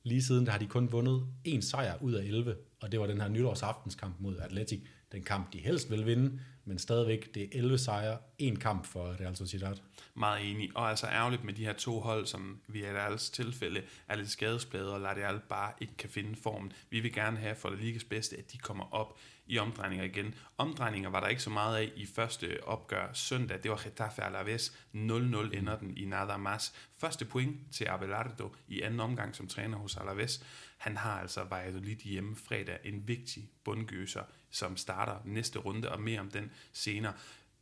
[0.02, 3.06] Lige siden der har de kun vundet en sejr ud af 11, og det var
[3.06, 4.80] den her nytårsaftenskamp mod Atletic.
[5.12, 9.20] Den kamp, de helst vil vinde, men stadigvæk, det er 11 sejre, en kamp for
[9.20, 9.76] Real Sociedad.
[10.14, 13.82] Meget enig, og altså ærgerligt med de her to hold, som vi i Reals tilfælde
[14.08, 16.72] er lidt skadesplade, og Real bare ikke kan finde formen.
[16.90, 20.34] Vi vil gerne have for det ligas bedste, at de kommer op i omdrejninger igen.
[20.58, 23.62] Omdrejninger var der ikke så meget af i første opgør søndag.
[23.62, 24.68] Det var Getafe Alaves.
[24.94, 26.72] 0-0 ender den i Nada Mas.
[26.98, 30.44] Første point til Abelardo i anden omgang som træner hos Alaves.
[30.76, 32.78] Han har altså Valladolid hjemme fredag.
[32.84, 37.12] En vigtig bundgøser, som starter næste runde, og mere om den senere.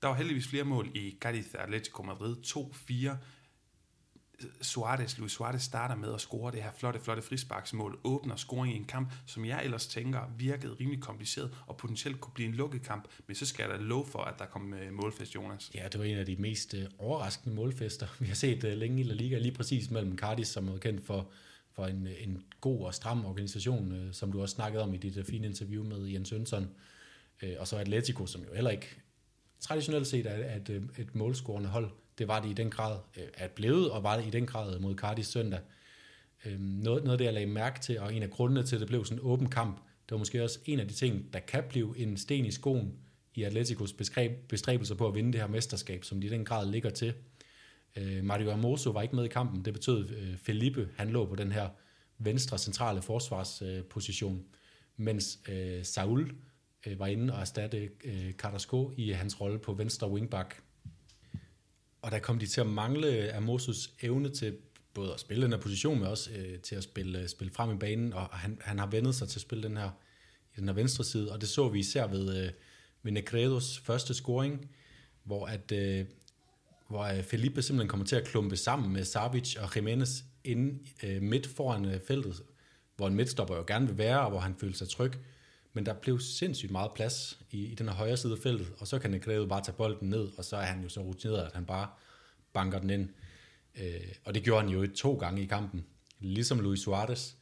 [0.03, 2.37] Der var heldigvis flere mål i Cádiz Atletico Madrid.
[2.47, 3.17] 2-4.
[4.61, 8.77] Suarez, Luis Suarez starter med at score det her flotte, flotte frisparksmål, åbner scoring i
[8.77, 12.83] en kamp, som jeg ellers tænker virkede rimelig kompliceret, og potentielt kunne blive en lukket
[12.83, 15.71] kamp, men så skal der lov for, at der kom øh, målfest, Jonas.
[15.75, 19.01] Ja, det var en af de mest øh, overraskende målfester, vi har set øh, længe
[19.01, 21.31] i La Liga, lige præcis mellem Cardis, som er kendt for,
[21.77, 25.17] for en, en god og stram organisation, øh, som du også snakkede om i dit
[25.17, 26.69] øh, fine interview med Jens Ønsson,
[27.43, 28.97] Øh, og så Atletico, som jo heller ikke
[29.61, 33.25] traditionelt set er et, øh, et målscorende hold, det var det i den grad øh,
[33.35, 35.61] at blevet, og var det i den grad mod Cardiff søndag.
[36.45, 38.81] Øh, noget, noget af det, jeg lagde mærke til, og en af grundene til, at
[38.81, 41.39] det blev sådan en åben kamp, det var måske også en af de ting, der
[41.39, 42.95] kan blive en sten i skoen
[43.35, 43.93] i Atleticos
[44.49, 47.15] bestræbelser på at vinde det her mesterskab, som de i den grad ligger til.
[47.97, 49.65] Øh, Mario Amoso var ikke med i kampen.
[49.65, 51.69] Det betød, øh, Felipe han lå på den her
[52.19, 54.45] venstre centrale forsvarsposition,
[54.97, 56.35] mens øh, Saul
[56.87, 60.63] øh, var inde og erstatte øh, Carrasco i hans rolle på venstre wingback.
[62.03, 64.57] Og der kom de til at mangle Amosos evne til
[64.95, 67.79] både at spille den her position, men også øh, til at spille, spille frem i
[67.79, 69.91] banen, og han, han har vendet sig til at spille den her,
[70.57, 72.53] i den her venstre side, og det så vi især ved, øh,
[73.03, 74.71] ved Negredos første scoring,
[75.25, 76.07] hvor at øh,
[76.95, 81.23] hvor øh, Felipe simpelthen kommer til at klumpe sammen med Savic og Jimenez inde øh,
[81.23, 82.43] midt foran øh, feltet,
[82.97, 85.13] hvor en midtstopper jo gerne vil være, og hvor han føler sig tryg.
[85.73, 88.87] Men der blev sindssygt meget plads i, i den her højre side af feltet, og
[88.87, 91.53] så kan Negredo bare tage bolden ned, og så er han jo så rutineret, at
[91.55, 91.89] han bare
[92.53, 93.09] banker den ind.
[93.81, 95.85] Øh, og det gjorde han jo to gange i kampen,
[96.21, 97.35] ligesom Luis Suarez.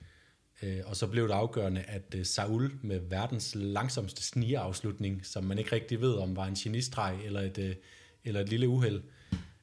[0.62, 5.59] Øh, og så blev det afgørende, at øh, Saul med verdens langsomste snigeafslutning, som man
[5.59, 7.75] ikke rigtig ved, om var en genistreg eller et, øh,
[8.25, 9.03] eller et lille uheld, øh,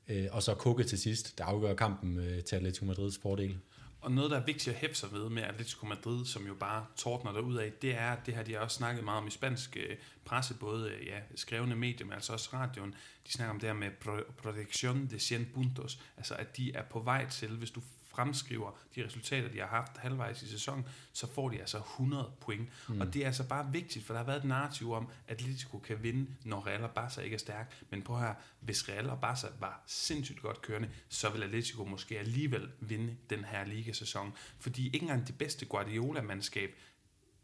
[0.10, 3.58] Øh, og så Kukke til sidst, der afgør kampen øh, til Atletico Madrids fordel.
[4.02, 6.86] Og noget, der er vigtigt at hæppe sig ved med Atletico Madrid, som jo bare
[6.96, 9.32] tordner der ud af, det er, at det her, de også snakket meget om i
[9.32, 9.96] spansk øh,
[10.26, 12.96] presse, både øh, ja, skrevne medier, men altså også radioen.
[13.28, 13.92] De snakker om det her med
[14.38, 17.82] protection de 100 puntos, altså at de er på vej til, hvis du
[18.20, 22.70] fremskriver de resultater, de har haft halvvejs i sæsonen, så får de altså 100 point.
[22.90, 23.02] Mm.
[23.02, 25.78] Og det er altså bare vigtigt, for der har været et narrativ om, at Atletico
[25.78, 27.84] kan vinde, når Real og Barca ikke er stærk.
[27.90, 32.20] Men på her, hvis Real og Barca var sindssygt godt kørende, så vil Atletico måske
[32.20, 34.34] alligevel vinde den her ligasæson.
[34.60, 36.70] Fordi ikke engang det bedste Guardiola-mandskab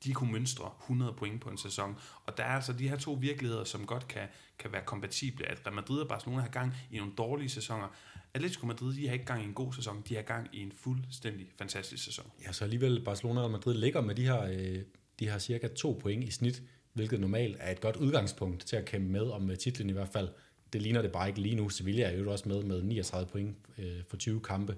[0.03, 1.99] de kunne mønstre 100 point på en sæson.
[2.25, 4.27] Og der er altså de her to virkeligheder, som godt kan,
[4.59, 5.45] kan være kompatible.
[5.45, 7.88] At Real Madrid og Barcelona har gang i nogle dårlige sæsoner.
[8.36, 10.71] Atletico Madrid, de har ikke gang i en god sæson, de har gang i en
[10.71, 12.26] fuldstændig fantastisk sæson.
[12.45, 14.82] Ja, så alligevel Barcelona og Madrid ligger med de her, øh,
[15.19, 18.86] de her cirka to point i snit, hvilket normalt er et godt udgangspunkt til at
[18.86, 20.30] kæmpe med om øh, titlen i hvert fald.
[20.74, 21.69] Det ligner det bare ikke lige nu.
[21.69, 24.78] Sevilla er jo også med med 39 point øh, for 20 kampe.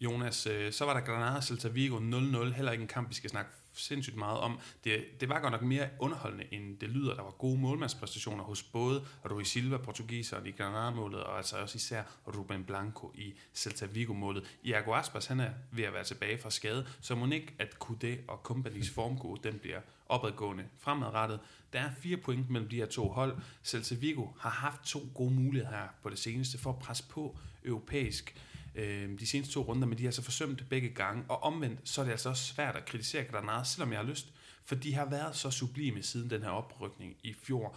[0.00, 3.30] Jonas, øh, så var der Granada Celta Vigo 0-0, heller ikke en kamp, vi skal
[3.30, 4.58] snakke sindssygt meget om.
[4.84, 7.14] Det, det var godt nok mere underholdende, end det lyder.
[7.14, 12.02] Der var gode målmandspræstationer hos både Rui Silva, portugiseren i Granada-målet, og altså også især
[12.26, 14.58] Ruben Blanco i Celta Vigo-målet.
[14.64, 18.16] Iago Aspas, han er ved at være tilbage fra skade, så må ikke, at Kudé
[18.28, 21.40] og Company's formgode, den bliver opadgående fremadrettet.
[21.72, 23.36] Der er fire point mellem de her to hold.
[23.64, 27.36] Celta Vigo har haft to gode muligheder her på det seneste for at presse på
[27.64, 28.34] europæisk
[28.74, 32.00] øh, de seneste to runder, men de har så forsømt begge gange, og omvendt, så
[32.00, 34.32] er det altså også svært at kritisere Granada, selvom jeg har lyst,
[34.64, 37.76] for de har været så sublime siden den her oprykning i fjor,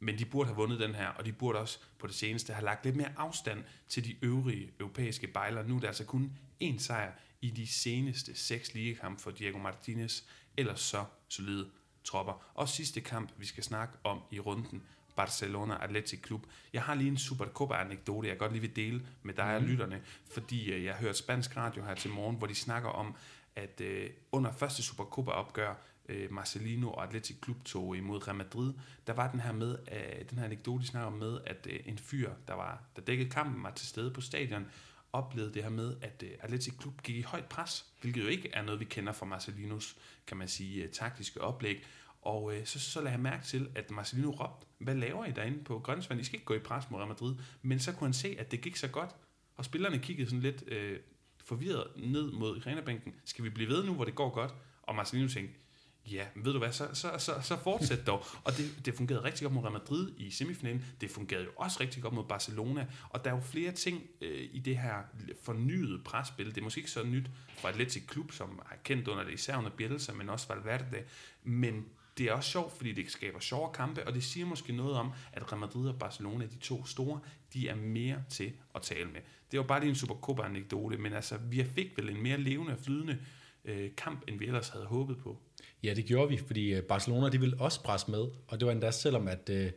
[0.00, 2.64] men de burde have vundet den her, og de burde også på det seneste have
[2.64, 5.62] lagt lidt mere afstand til de øvrige europæiske bejler.
[5.62, 10.22] Nu er der altså kun én sejr i de seneste seks ligekampe for Diego Martinez,
[10.56, 11.70] ellers så solide
[12.04, 12.50] tropper.
[12.54, 14.82] Og sidste kamp, vi skal snakke om i runden,
[15.16, 16.46] Barcelona Athletic Club.
[16.72, 19.70] Jeg har lige en Supercopa-anekdote, jeg godt lige vil dele med dig og Mhm.
[19.70, 23.14] lytterne, fordi øh, jeg hørte spansk radio her til morgen, hvor de snakker om,
[23.56, 25.74] at øh, under første Supercopa-opgør,
[26.08, 28.72] øh, Marcelino og Athletic Club tog imod Real Madrid,
[29.06, 31.80] der var den her med, øh, den her anekdote, de snakker om med, at øh,
[31.86, 34.66] en fyr, der var der dækkede kampen, var til stede på stadion,
[35.12, 38.50] oplevede det her med, at øh, Athletic Club gik i højt pres, hvilket jo ikke
[38.52, 39.96] er noget, vi kender fra Marcelinos,
[40.26, 41.84] kan man sige, øh, taktiske oplæg.
[42.24, 45.64] Og øh, så, så lagde jeg mærke til, at Marcelino råbte, hvad laver I derinde
[45.64, 46.20] på Grønnsvand?
[46.20, 47.34] I skal ikke gå i pres mod Real Madrid.
[47.62, 49.10] Men så kunne han se, at det gik så godt,
[49.56, 50.98] og spillerne kiggede sådan lidt øh,
[51.44, 53.14] forvirret ned mod trænerbænken.
[53.24, 54.54] Skal vi blive ved nu, hvor det går godt?
[54.82, 55.54] Og Marcelino tænkte,
[56.06, 58.24] ja, ved du hvad, så, så, så, så fortsæt dog.
[58.44, 60.84] Og det, det fungerede rigtig godt mod Real Madrid i semifinalen.
[61.00, 62.86] Det fungerede jo også rigtig godt mod Barcelona.
[63.10, 65.02] Og der er jo flere ting øh, i det her
[65.42, 66.46] fornyede presspil.
[66.46, 69.56] Det er måske ikke så nyt for Atletic Klub, som er kendt under det især
[69.56, 71.04] under Bielsa, men også Valverde.
[71.42, 71.86] Men
[72.18, 75.12] det er også sjovt, fordi det skaber sjove kampe, og det siger måske noget om,
[75.32, 77.20] at Real Madrid og Barcelona, de to store,
[77.54, 79.20] de er mere til at tale med.
[79.50, 82.78] Det var bare lige en Supercopa-anekdote, men altså, vi fik vel en mere levende og
[82.78, 83.18] flydende
[83.64, 85.38] øh, kamp, end vi ellers havde håbet på.
[85.82, 88.72] Ja, det gjorde vi, fordi øh, Barcelona de ville også presse med, og det var
[88.72, 89.70] endda selvom, at, øh,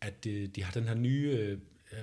[0.00, 1.58] at øh, de har den her nye, øh,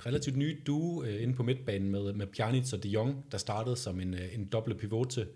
[0.06, 3.76] relativt nye duo øh, inde på midtbanen med, med Pjanic og de Jong, der startede
[3.76, 5.28] som en, øh, en doble pivot til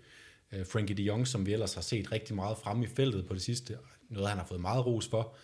[0.52, 3.34] øh, Frankie de Jong, som vi ellers har set rigtig meget frem i feltet på
[3.34, 3.78] det sidste.
[4.08, 5.34] Noget, han har fået meget ros for.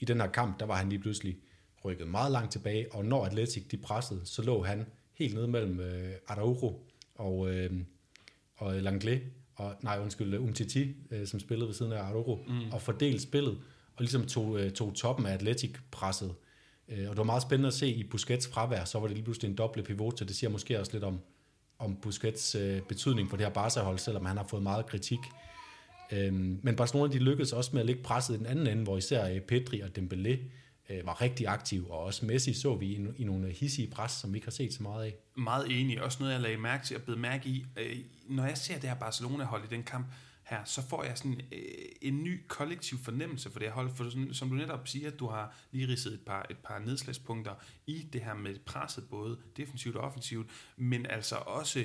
[0.00, 1.36] I den her kamp, der var han lige pludselig
[1.84, 5.80] rykket meget langt tilbage, og når Atletic de pressede, så lå han helt nede mellem
[5.80, 6.80] øh, Araujo
[7.14, 7.72] og, øh,
[8.56, 9.22] og Langlais,
[9.54, 12.72] og, nej undskyld, Umtiti, øh, som spillede ved siden af Araujo, mm.
[12.72, 13.58] og fordelte spillet,
[13.96, 16.34] og ligesom tog, øh, tog toppen af Atletic-presset.
[16.88, 19.24] Øh, og det var meget spændende at se i Busquets fravær, så var det lige
[19.24, 21.20] pludselig en doble pivot, så det siger måske også lidt om,
[21.78, 25.18] om Busquets øh, betydning for det her Barca-hold, selvom han har fået meget kritik.
[26.12, 28.96] Øhm, men Barcelona de lykkedes også med at lægge presset i den anden ende, hvor
[28.96, 30.38] især øh, Pedri og Dembélé
[30.90, 34.32] øh, var rigtig aktive, og også Messi så vi i, i nogle hissige pres, som
[34.32, 35.14] vi ikke har set så meget af.
[35.36, 36.02] Meget enig.
[36.02, 37.66] Også noget, jeg lagde mærke til og blev mærke i.
[37.76, 37.96] Øh,
[38.28, 40.06] når jeg ser det her Barcelona-hold i den kamp
[40.42, 41.58] her, så får jeg sådan øh,
[42.02, 43.90] en ny kollektiv fornemmelse for det her hold.
[43.94, 47.54] For sådan, som du netop siger, du har lige ridset et par, et par nedslagspunkter
[47.86, 51.84] i det her med presset, både defensivt og offensivt, men altså også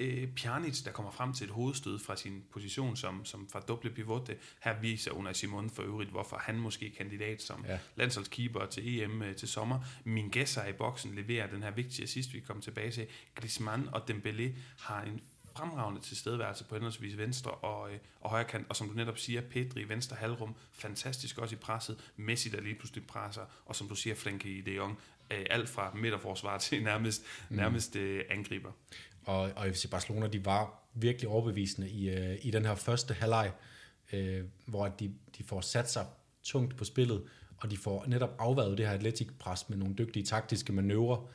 [0.00, 3.90] øh, Pjanic, der kommer frem til et hovedstød fra sin position som, som fra doble
[3.90, 4.36] pivote.
[4.60, 7.78] Her viser Unai Simon for øvrigt, hvorfor han måske er kandidat som ja.
[7.96, 9.80] landsholdskeeper til EM øh, til sommer.
[10.04, 13.06] Min gæsser i boksen leverer den her vigtige assist, vi kommer tilbage til.
[13.34, 15.20] Griezmann og Dembélé har en
[15.56, 19.40] fremragende tilstedeværelse på henholdsvis venstre og, øh, og højre kant, og som du netop siger,
[19.40, 23.88] Pedri i venstre halvrum, fantastisk også i presset, Messi der lige pludselig presser, og som
[23.88, 24.98] du siger, Frenkie de Jong,
[25.30, 27.56] øh, alt fra midterforsvar til nærmest, mm.
[27.56, 28.72] nærmest øh, angriber.
[29.24, 33.52] Og, og FC Barcelona, de var virkelig overbevisende i, øh, i den her første halvleg,
[34.12, 36.06] øh, hvor de, de får sat sig
[36.42, 37.22] tungt på spillet,
[37.56, 41.30] og de får netop afværet det her atletik-pres med nogle dygtige taktiske manøvrer.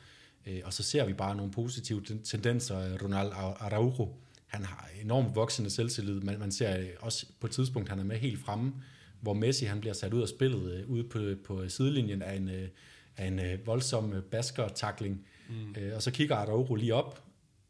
[0.46, 2.98] Øh, og så ser vi bare nogle positive ten- tendenser.
[3.02, 4.14] Ronald Araujo,
[4.46, 6.20] han har enormt voksende selvtillid.
[6.20, 8.72] Man, man ser øh, også på et tidspunkt, han er med helt fremme,
[9.20, 12.48] hvor Messi han bliver sat ud af spillet øh, ude på, på sidelinjen af en,
[12.48, 12.68] øh,
[13.16, 15.26] af en øh, voldsom øh, basker-takling.
[15.48, 15.74] Mm.
[15.78, 17.25] Øh, og så kigger Araujo lige op,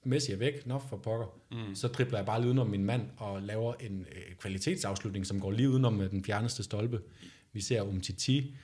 [0.07, 1.27] Messi er væk, nå for pokker.
[1.51, 1.75] Mm.
[1.75, 5.51] Så dribler jeg bare lige udenom min mand og laver en øh, kvalitetsafslutning, som går
[5.51, 7.01] lige udenom den fjerneste stolpe.
[7.53, 8.57] Vi ser Umtiti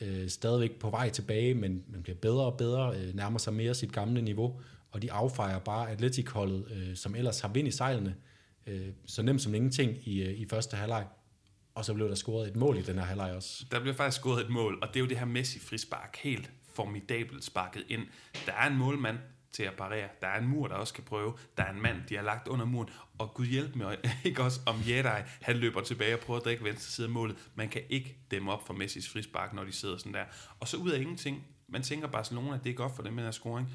[0.00, 3.74] øh, stadigvæk på vej tilbage, men, men bliver bedre og bedre, øh, nærmer sig mere
[3.74, 8.14] sit gamle niveau, og de affejer bare Atletic-holdet, øh, som ellers har vind i sejlene,
[8.66, 11.06] øh, så nemt som ingenting i, øh, i første halvleg.
[11.74, 13.64] Og så blev der scoret et mål i den her halvleg også.
[13.70, 17.44] Der bliver faktisk scoret et mål, og det er jo det her Messi-frispark, helt formidabelt
[17.44, 18.02] sparket ind.
[18.46, 19.18] Der er en målmand
[19.52, 22.02] til at parere, der er en mur, der også kan prøve, der er en mand,
[22.08, 25.80] de har lagt under muren, og Gud hjælp mig, ikke også om Jedi, han løber
[25.80, 27.50] tilbage og prøver at drikke venstre side af målet.
[27.54, 30.24] Man kan ikke dæmme op for Messis frispark, når de sidder sådan der.
[30.60, 33.26] Og så ud af ingenting, man tænker Barcelona, det er godt for dem med den
[33.26, 33.68] her scoring,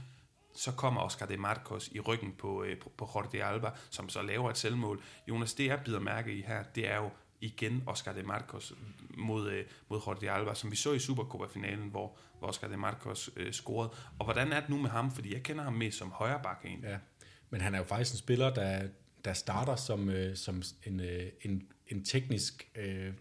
[0.55, 4.21] så kommer Oscar de Marcos i ryggen på, øh, på, på Jordi Alba, som så
[4.21, 5.01] laver et selvmål.
[5.27, 7.09] Jonas, det jeg bider mærke i her, det er jo
[7.41, 8.73] igen Oscar de Marcos
[9.17, 13.29] mod, øh, mod Jordi Alba, som vi så i Supercopa-finalen, hvor, hvor Oscar de Marcos
[13.35, 13.91] øh, scorede.
[14.19, 15.11] Og hvordan er det nu med ham?
[15.11, 16.89] Fordi jeg kender ham mest som højre bakke egentlig.
[16.89, 16.97] Ja,
[17.49, 18.87] men han er jo faktisk en spiller, der,
[19.25, 23.13] der starter som, øh, som en, øh, en, en teknisk øh,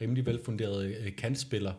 [0.00, 1.74] rimelig velfunderet øh, kantspiller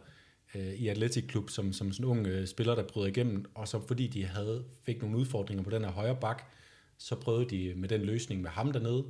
[0.56, 3.68] øh, i Atletic Klub, som, som sådan en ung øh, spiller, der bryder igennem, og
[3.68, 6.44] så fordi de havde fik nogle udfordringer på den her højre bak,
[6.98, 9.06] så prøvede de med den løsning med ham dernede,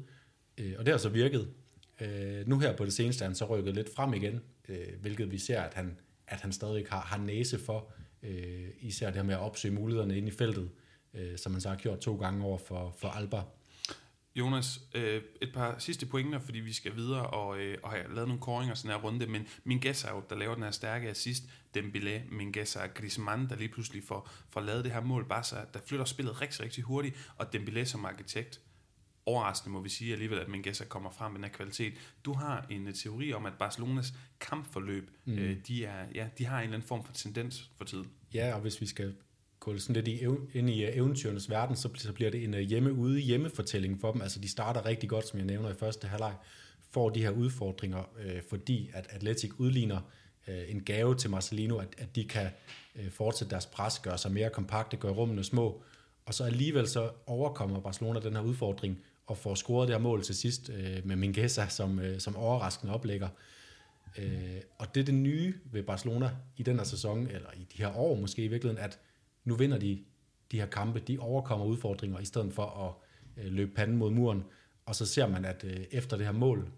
[0.58, 1.54] øh, og det har så virket.
[2.02, 5.32] Øh, nu her på det seneste er han så rykket lidt frem igen, øh, hvilket
[5.32, 7.92] vi ser, at han, at han stadig har, har næse for,
[8.24, 10.70] øh, især det her med at opsøge mulighederne inde i feltet,
[11.14, 13.42] øh, som han så har gjort to gange over for, for Alba.
[14.36, 18.28] Jonas, øh, et par sidste pointer, fordi vi skal videre og, øh, og have lavet
[18.28, 21.44] nogle koringer sådan her runde, men Mingueza er jo, der laver den her stærke assist,
[21.78, 25.56] Dembélé, Mingueza og Griezmann, der lige pludselig får, får lavet det her mål, bare så,
[25.74, 28.62] der flytter spillet rigtig, rigtig hurtigt, og Dembélé som arkitekt,
[29.26, 31.94] overraskende må vi sige alligevel, at Mingueza kommer frem med den her kvalitet.
[32.26, 35.38] Du har en uh, teori om, at Barcelonas kampforløb, mm.
[35.38, 38.08] øh, de, er, ja, de har en eller anden form for tendens for tiden.
[38.34, 39.16] Ja, og hvis vi skal
[39.60, 40.26] gå sådan lidt i,
[40.58, 44.22] ind i øh, eventyrenes verden, så, så bliver det en øh, hjemme-ude-hjemme-fortælling for dem.
[44.22, 46.36] Altså de starter rigtig godt, som jeg nævner i første halvleg,
[46.92, 50.02] får de her udfordringer, øh, fordi at Atletic udligner
[50.48, 52.50] øh, en gave til Marcelino, at, at de kan
[52.96, 55.84] øh, fortsætte deres pres, gøre sig mere kompakte, gøre rummene små,
[56.26, 60.24] og så alligevel så overkommer Barcelona den her udfordring, og får scoret det her mål
[60.24, 63.30] til sidst øh, med Mingesa som, øh, som overraskende oplægger.
[64.18, 67.78] Øh, og det er det nye ved Barcelona i den her sæson, eller i de
[67.78, 69.00] her år måske i virkeligheden, at
[69.46, 70.04] nu vinder de
[70.52, 74.44] de her kampe, de overkommer udfordringer, i stedet for at øh, løbe panden mod muren.
[74.86, 76.72] Og så ser man, at øh, efter det her mål,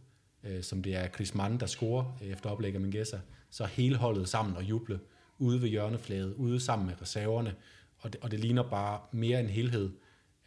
[0.44, 3.18] øh, som det er Chris Mann, der scorer øh, efter oplæg af Mingesa,
[3.50, 5.00] så er hele holdet sammen og juble
[5.38, 7.56] ude ved hjørneflaget, ude sammen med reserverne,
[8.00, 9.92] og det, og det ligner bare mere en helhed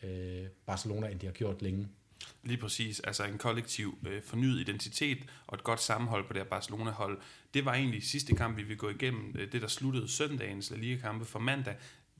[0.03, 1.89] øh, Barcelona, end de har gjort længe.
[2.43, 6.49] Lige præcis, altså en kollektiv øh, fornyet identitet og et godt sammenhold på det her
[6.49, 7.21] Barcelona-hold.
[7.55, 9.35] Det var egentlig sidste kamp, vi vil gå igennem.
[9.39, 11.77] Øh, det, der sluttede søndagens La Liga-kampe for mandag,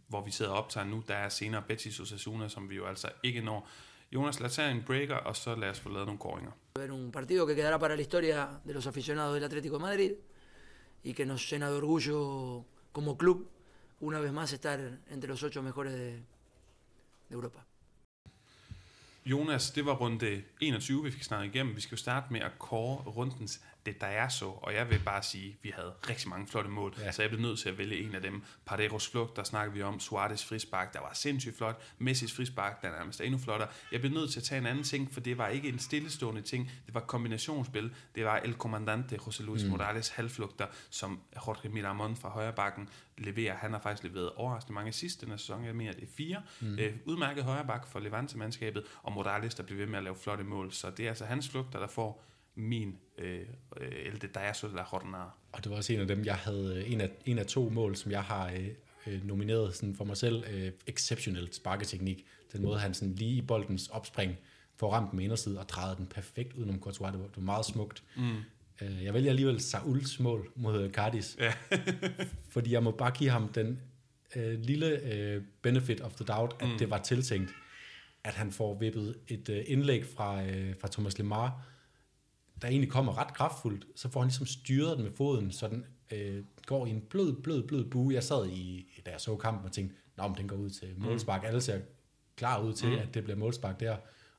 [0.09, 1.03] hvor vi sidder og optager nu.
[1.09, 3.69] Der er senere Betis Osasuna, som vi jo altså ikke når.
[4.13, 6.53] Jonas, lad os tage en breaker, og så lad os få lavet nogle koringer.
[6.79, 10.13] Ver un partido que quedará para la historia de los aficionados del Atlético de Madrid
[11.05, 13.49] y que nos llena de orgullo como club
[14.01, 14.79] una vez más estar
[15.11, 16.23] entre los ocho mejores de
[17.37, 17.61] Europa.
[19.27, 21.77] Jonas, det var runde 21, vi fik snakket igennem.
[21.77, 25.01] Vi skal jo starte med at kåre rundens det der er så, og jeg vil
[25.05, 27.13] bare sige, at vi havde rigtig mange flotte mål, ja.
[27.13, 28.43] så jeg blev nødt til at vælge en af dem.
[28.67, 32.89] Pareros flugt, der snakker vi om, Suarez frispark, der var sindssygt flot, Messis frispark, der
[32.89, 33.69] er nærmest endnu flottere.
[33.93, 36.43] Jeg blev nødt til at tage en anden ting, for det var ikke en stillestående
[36.43, 37.95] ting, det var kombinationsspil.
[38.15, 39.71] Det var El Comandante José Luis mm.
[39.71, 43.57] Morales halvflugter, som Jorge Miramon fra højre bakken leverer.
[43.57, 46.43] Han har faktisk leveret overraskende mange sidste denne sæson, jeg mener, det er fire.
[46.61, 46.79] Mm.
[46.79, 50.45] Øh, udmærket højre bak for Levante-mandskabet, og Morales, der bliver ved med at lave flotte
[50.45, 50.73] mål.
[50.73, 52.25] Så det er altså hans flugter, der får
[52.57, 53.41] min øh,
[53.81, 55.25] El Dedazo de la Jornada.
[55.53, 57.97] Og det var også en af dem, jeg havde, en af, en af to mål,
[57.97, 58.69] som jeg har øh,
[59.07, 62.27] øh, nomineret sådan for mig selv, øh, exceptionelt sparketeknik.
[62.53, 64.37] Den måde, han sådan lige i boldens opspring
[64.77, 67.13] får ramt den inderside og drejet den perfekt udenom Courtois.
[67.13, 68.03] Det var, det var meget smukt.
[68.17, 68.37] Mm.
[68.83, 71.53] Øh, jeg vælger alligevel Sauls mål mod Cardis, ja.
[72.55, 73.81] fordi jeg må bare give ham den
[74.37, 76.79] øh, lille øh, benefit of the doubt, at mm.
[76.79, 77.55] det var tiltænkt,
[78.25, 81.63] at han får vippet et øh, indlæg fra, øh, fra Thomas Lemar,
[82.63, 85.85] der egentlig kommer ret kraftfuldt, så får han ligesom styret den med foden, så den
[86.13, 88.15] øh, går i en blød, blød, blød bue.
[88.15, 90.89] Jeg sad i, da jeg så kampen og tænkte, Nå, men den går ud til
[90.97, 91.43] målspark.
[91.43, 91.47] Mm.
[91.47, 91.81] Alle ser
[92.37, 92.95] klar ud til, mm.
[92.95, 93.97] at det bliver målspark der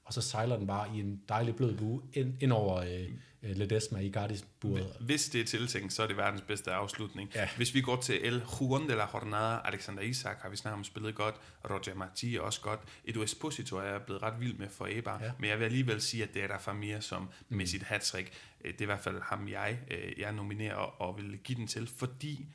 [0.08, 3.08] og så sejler den bare i en dejlig blød bue ind, ind over øh,
[3.44, 4.98] øh Ledesma i Gardis-buret.
[5.00, 7.30] Hvis det er tiltænkt, så er det verdens bedste afslutning.
[7.36, 7.50] Ja.
[7.58, 11.16] Hvis vi går til El Jugon de la Jornada, Alexander Isak har vi snart spillet
[11.16, 11.36] godt,
[11.70, 15.32] Roger Marti er også godt, Edu Esposito er blevet ret vild med for Eibar, ja.
[15.40, 17.66] men jeg vil alligevel sige, at det er der Famir, som med mm.
[17.66, 18.32] sit hattrick,
[18.66, 21.68] øh, det er i hvert fald ham, jeg, øh, jeg nominerer og vil give den
[21.68, 22.46] til, fordi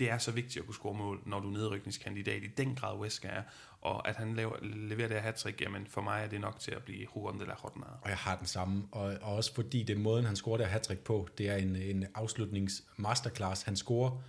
[0.00, 2.98] det er så vigtigt at kunne score mål, når du er nedrykningskandidat i den grad
[2.98, 3.42] Wesker er,
[3.80, 6.70] og at han laver, leverer det her hat jamen for mig er det nok til
[6.70, 7.92] at blive Juan de la Jornada.
[8.02, 10.66] Og jeg har den samme, og, og også fordi det er måden, han scorer det
[10.66, 13.62] her hat på, det er en, en afslutnings masterclass.
[13.62, 14.22] Han scorer,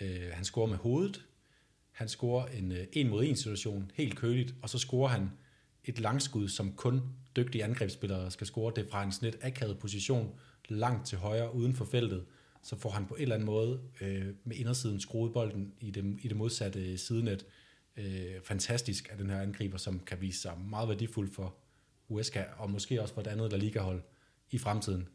[0.00, 1.24] øh, han scorer med hovedet,
[1.92, 5.30] han scorer en øh, en mod en situation, helt køligt, og så scorer han
[5.84, 7.02] et langskud, som kun
[7.36, 8.72] dygtige angrebsspillere skal score.
[8.76, 10.34] Det fra en snit akavet position,
[10.68, 12.24] langt til højre, uden for feltet,
[12.62, 16.18] så får han på en eller anden måde øh, med indersiden skruet bolden i det,
[16.22, 17.46] i det modsatte sidenet.
[17.96, 21.54] Øh, fantastisk af den her angriber, som kan vise sig meget værdifuld for
[22.08, 24.02] Huesca, og måske også for et andet La Liga-hold
[24.50, 25.08] i fremtiden,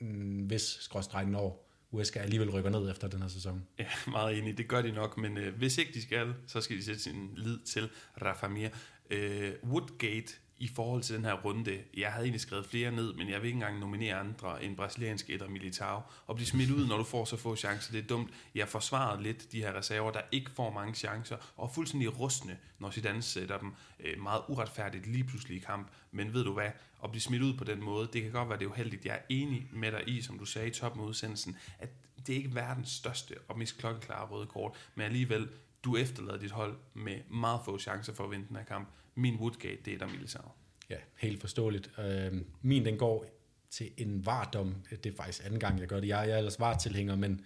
[0.00, 0.46] mm.
[0.46, 3.66] hvis skråstregnen når Huesca alligevel rykker ned efter den her sæson.
[3.78, 4.58] Ja, meget enig.
[4.58, 7.30] Det gør de nok, men øh, hvis ikke de skal, så skal de sætte sin
[7.36, 7.88] lid til
[8.22, 8.68] Rafa Mir.
[9.10, 11.78] Øh, Woodgate i forhold til den her runde.
[11.96, 15.30] Jeg havde egentlig skrevet flere ned, men jeg vil ikke engang nominere andre end brasiliansk
[15.30, 16.00] eller Militao.
[16.26, 18.30] Og blive smidt ud, når du får så få chancer, det er dumt.
[18.54, 22.90] Jeg forsvarer lidt de her reserver, der ikke får mange chancer, og fuldstændig rustne, når
[22.90, 25.88] Zidane sætter dem øh, meget uretfærdigt lige pludselig i kamp.
[26.12, 26.70] Men ved du hvad,
[27.04, 29.04] at blive smidt ud på den måde, det kan godt være, det er uheldigt.
[29.04, 31.88] Jeg er enig med dig i, som du sagde i toppen af udsendelsen, at
[32.26, 35.48] det er ikke verdens største og mest klokkeklare røde kort, men alligevel,
[35.84, 38.88] du efterlader dit hold med meget få chancer for at vinde den her kamp.
[39.20, 40.50] Min Woodgate, det er der Militao.
[40.90, 41.90] Ja, helt forståeligt.
[41.98, 43.26] Øh, min, den går
[43.70, 44.74] til en vardom.
[44.90, 46.08] Det er faktisk anden gang, jeg gør det.
[46.08, 47.40] Jeg, jeg er ellers vartilhænger, men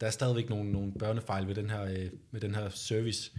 [0.00, 3.32] der er stadigvæk nogle, nogle børnefejl ved den her, øh, med den her service.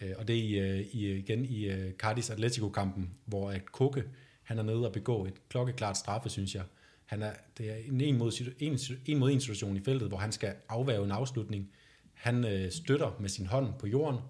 [0.00, 4.04] Øh, og det er i, øh, i, igen i øh, Cardis Atletico-kampen, hvor at Koke
[4.42, 6.64] Han er nede og begå et klokkeklart straffe, synes jeg.
[7.06, 10.18] Han er, det er en en mod, en, en mod en situation i feltet, hvor
[10.18, 11.70] han skal afværge en afslutning.
[12.14, 14.20] Han øh, støtter med sin hånd på jorden.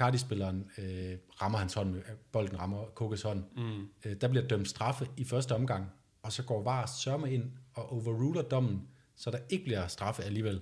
[0.00, 3.44] Cardi-spilleren øh, rammer hans hånd, bolden rammer Kokes hånd.
[3.56, 3.88] Mm.
[4.04, 5.86] Øh, der bliver dømt straffe i første omgang,
[6.22, 10.60] og så går VAR sørme ind og overruler dommen, så der ikke bliver straffe alligevel.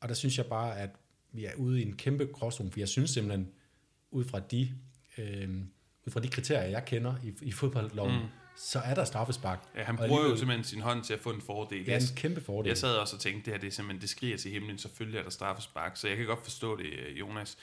[0.00, 0.90] Og der synes jeg bare, at
[1.32, 3.48] vi er ude i en kæmpe gråzone, for jeg synes simpelthen,
[4.10, 4.72] ud fra de,
[5.18, 5.48] øh,
[6.06, 8.28] ud fra de kriterier, jeg kender i, i fodboldloven, mm.
[8.56, 9.68] så er der straffespark.
[9.76, 11.90] Ja, han bruger jo simpelthen sin hånd til at få en fordel.
[11.90, 12.68] Er en kæmpe fordel.
[12.68, 15.18] Jeg sad også og tænkte, det her det er simpelthen, det skriger til himlen, selvfølgelig
[15.18, 17.56] er der straffespark, så jeg kan godt forstå det, øh, Jonas.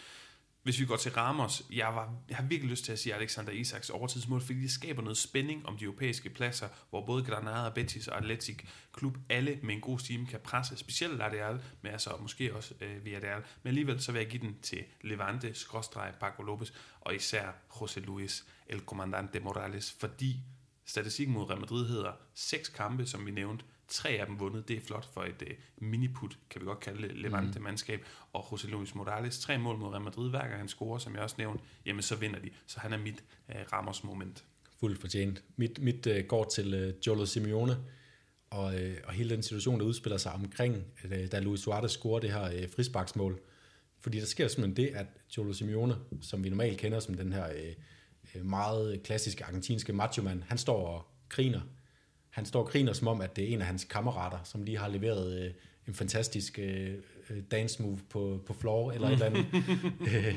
[0.64, 3.52] Hvis vi går til Ramos, jeg, var, jeg har virkelig lyst til at sige Alexander
[3.52, 8.08] Isaks overtidsmål, fordi det skaber noget spænding om de europæiske pladser, hvor både Granada, Betis
[8.08, 8.58] og Atletic
[8.94, 13.06] Klub, alle med en god stime kan presse, specielt Ladeal, men altså måske også øh,
[13.06, 13.44] Villarreal.
[13.64, 18.00] Men alligevel så vil jeg give den til Levante, skråstreg, Paco Lopez, og især José
[18.00, 20.40] Luis, El Comandante Morales, fordi
[20.86, 24.68] statistikken mod Real Madrid hedder seks kampe, som vi nævnte, tre af dem vundet.
[24.68, 28.06] Det er flot for et øh, miniput, kan vi godt kalde det, Levante-mandskab.
[28.34, 31.22] Og José Luis Morales, tre mål mod Real Madrid, hver gang han scorer, som jeg
[31.22, 32.50] også nævnte, jamen så vinder de.
[32.68, 34.44] Så han er mit øh, Ramos-moment.
[34.80, 35.44] fuldt fortjent.
[35.56, 37.78] Mit, mit øh, går til øh, Jolo Simeone,
[38.50, 42.20] og, øh, og hele den situation, der udspiller sig omkring, øh, da Luis Suarez scorer
[42.20, 43.40] det her øh, frisparksmål.
[44.00, 47.50] Fordi der sker simpelthen det, at Jolo Simeone, som vi normalt kender som den her
[47.50, 47.74] øh,
[48.36, 51.62] øh, meget klassiske argentinske macho-mand, han står og griner.
[52.34, 54.78] Han står og griner som om, at det er en af hans kammerater, som lige
[54.78, 55.52] har leveret øh,
[55.88, 56.94] en fantastisk øh,
[57.30, 59.46] øh, dance move på, på floor eller et eller andet.
[60.16, 60.36] øh,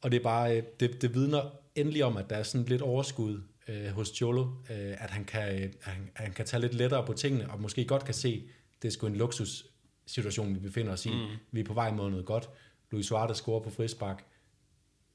[0.00, 2.82] og det er bare, øh, det, det vidner endelig om, at der er sådan lidt
[2.82, 7.06] overskud øh, hos Cholo, øh, at han kan, øh, han, han kan tage lidt lettere
[7.06, 8.48] på tingene, og måske godt kan se,
[8.82, 9.66] det er sgu en luksus
[10.06, 11.10] situation, vi befinder os i.
[11.10, 11.26] Mm.
[11.52, 12.50] Vi er på vej mod noget godt.
[12.90, 14.24] Luis Suarez scorer på frispark.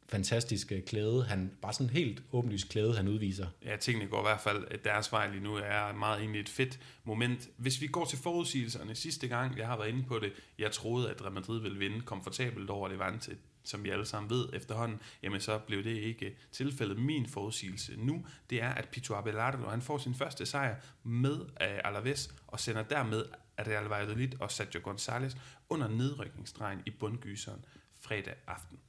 [0.09, 1.23] Fantastisk øh, klæde.
[1.23, 3.47] Han, bare sådan helt åbenlyst klæde, han udviser.
[3.65, 6.49] Ja, tingene går i hvert fald øh, deres vej lige nu, er meget egentlig et
[6.49, 7.49] fedt moment.
[7.57, 11.09] Hvis vi går til forudsigelserne sidste gang, jeg har været inde på det, jeg troede,
[11.09, 15.41] at Real Madrid ville vinde komfortabelt over Levante, som vi alle sammen ved efterhånden, jamen
[15.41, 16.99] så blev det ikke tilfældet.
[16.99, 21.47] Min forudsigelse nu, det er, at Pito Abelardo, han får sin første sejr med uh,
[21.59, 23.25] Alaves, og sender dermed
[23.59, 25.37] Real Valladolid og Sergio González
[25.69, 27.65] under nedrykningsstregen i bundgyseren
[28.01, 28.79] fredag aften.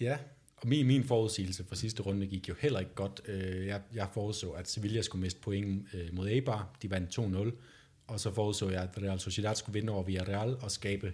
[0.00, 0.18] Ja,
[0.62, 3.20] og min, min forudsigelse for sidste runde gik jo heller ikke godt.
[3.26, 6.76] Øh, jeg, jeg forudså, at Sevilla skulle miste point øh, mod Eibar.
[6.82, 7.52] De vandt 2-0.
[8.06, 11.12] Og så forudså jeg, at Real Sociedad skulle vinde over Villarreal og skabe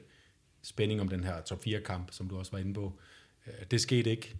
[0.62, 2.99] spænding om den her top 4-kamp, som du også var inde på.
[3.46, 4.36] Øh, det skete ikke.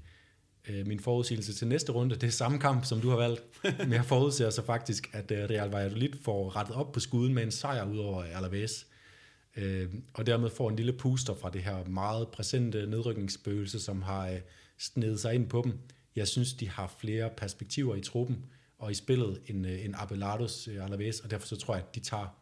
[0.87, 3.43] Min forudsigelse til næste runde, det er samme kamp, som du har valgt.
[3.79, 7.51] Men jeg forudser så faktisk, at Real Valladolid får rettet op på skuden med en
[7.51, 8.87] sejr ud over Alaves.
[9.57, 14.39] Øh, og dermed får en lille puster fra det her meget præsente nedrykningsspøgelse, som har
[14.79, 15.79] snede sig ind på dem.
[16.17, 18.45] Jeg synes, de har flere perspektiver i truppen
[18.79, 21.95] og i spillet end, øh, end Abelardos øh, Alaves, og derfor så tror jeg, at
[21.95, 22.39] de tager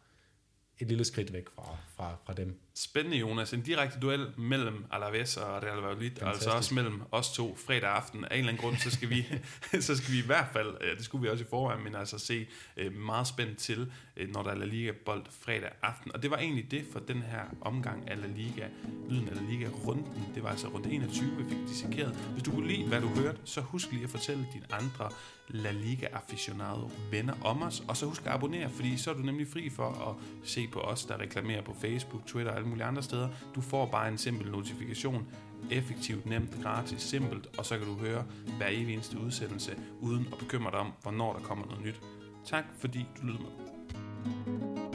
[0.79, 2.59] et lille skridt væk fra, fra, fra dem.
[2.79, 3.53] Spændende, Jonas.
[3.53, 7.89] En direkte duel mellem Alaves og Real Valladolid, og altså også mellem os to fredag
[7.89, 8.25] aften.
[8.25, 9.27] Af en eller anden grund, så skal vi,
[9.87, 12.47] så skal vi i hvert fald, det skulle vi også i forvejen, men altså se
[12.77, 16.11] øh, meget spændt til, øh, når der er La Liga-bold fredag aften.
[16.15, 18.67] Og det var egentlig det for den her omgang af La Liga,
[19.09, 20.31] lyden af La Liga-runden.
[20.35, 22.15] Det var altså runde 21, vi fik dissekeret.
[22.15, 25.09] Hvis du kunne lide, hvad du hørte, så husk lige at fortælle dine andre
[25.49, 29.21] La Liga aficionado venner om os, og så husk at abonnere, fordi så er du
[29.21, 32.85] nemlig fri for at se på os, der reklamerer på Facebook, Twitter og alle mulige
[32.85, 33.29] andre steder.
[33.55, 35.27] Du får bare en simpel notifikation,
[35.71, 38.23] effektivt, nemt, gratis, simpelt, og så kan du høre
[38.57, 42.01] hver evig eneste udsendelse, uden at bekymre dig om, hvornår der kommer noget nyt.
[42.45, 44.86] Tak fordi du lyttede med.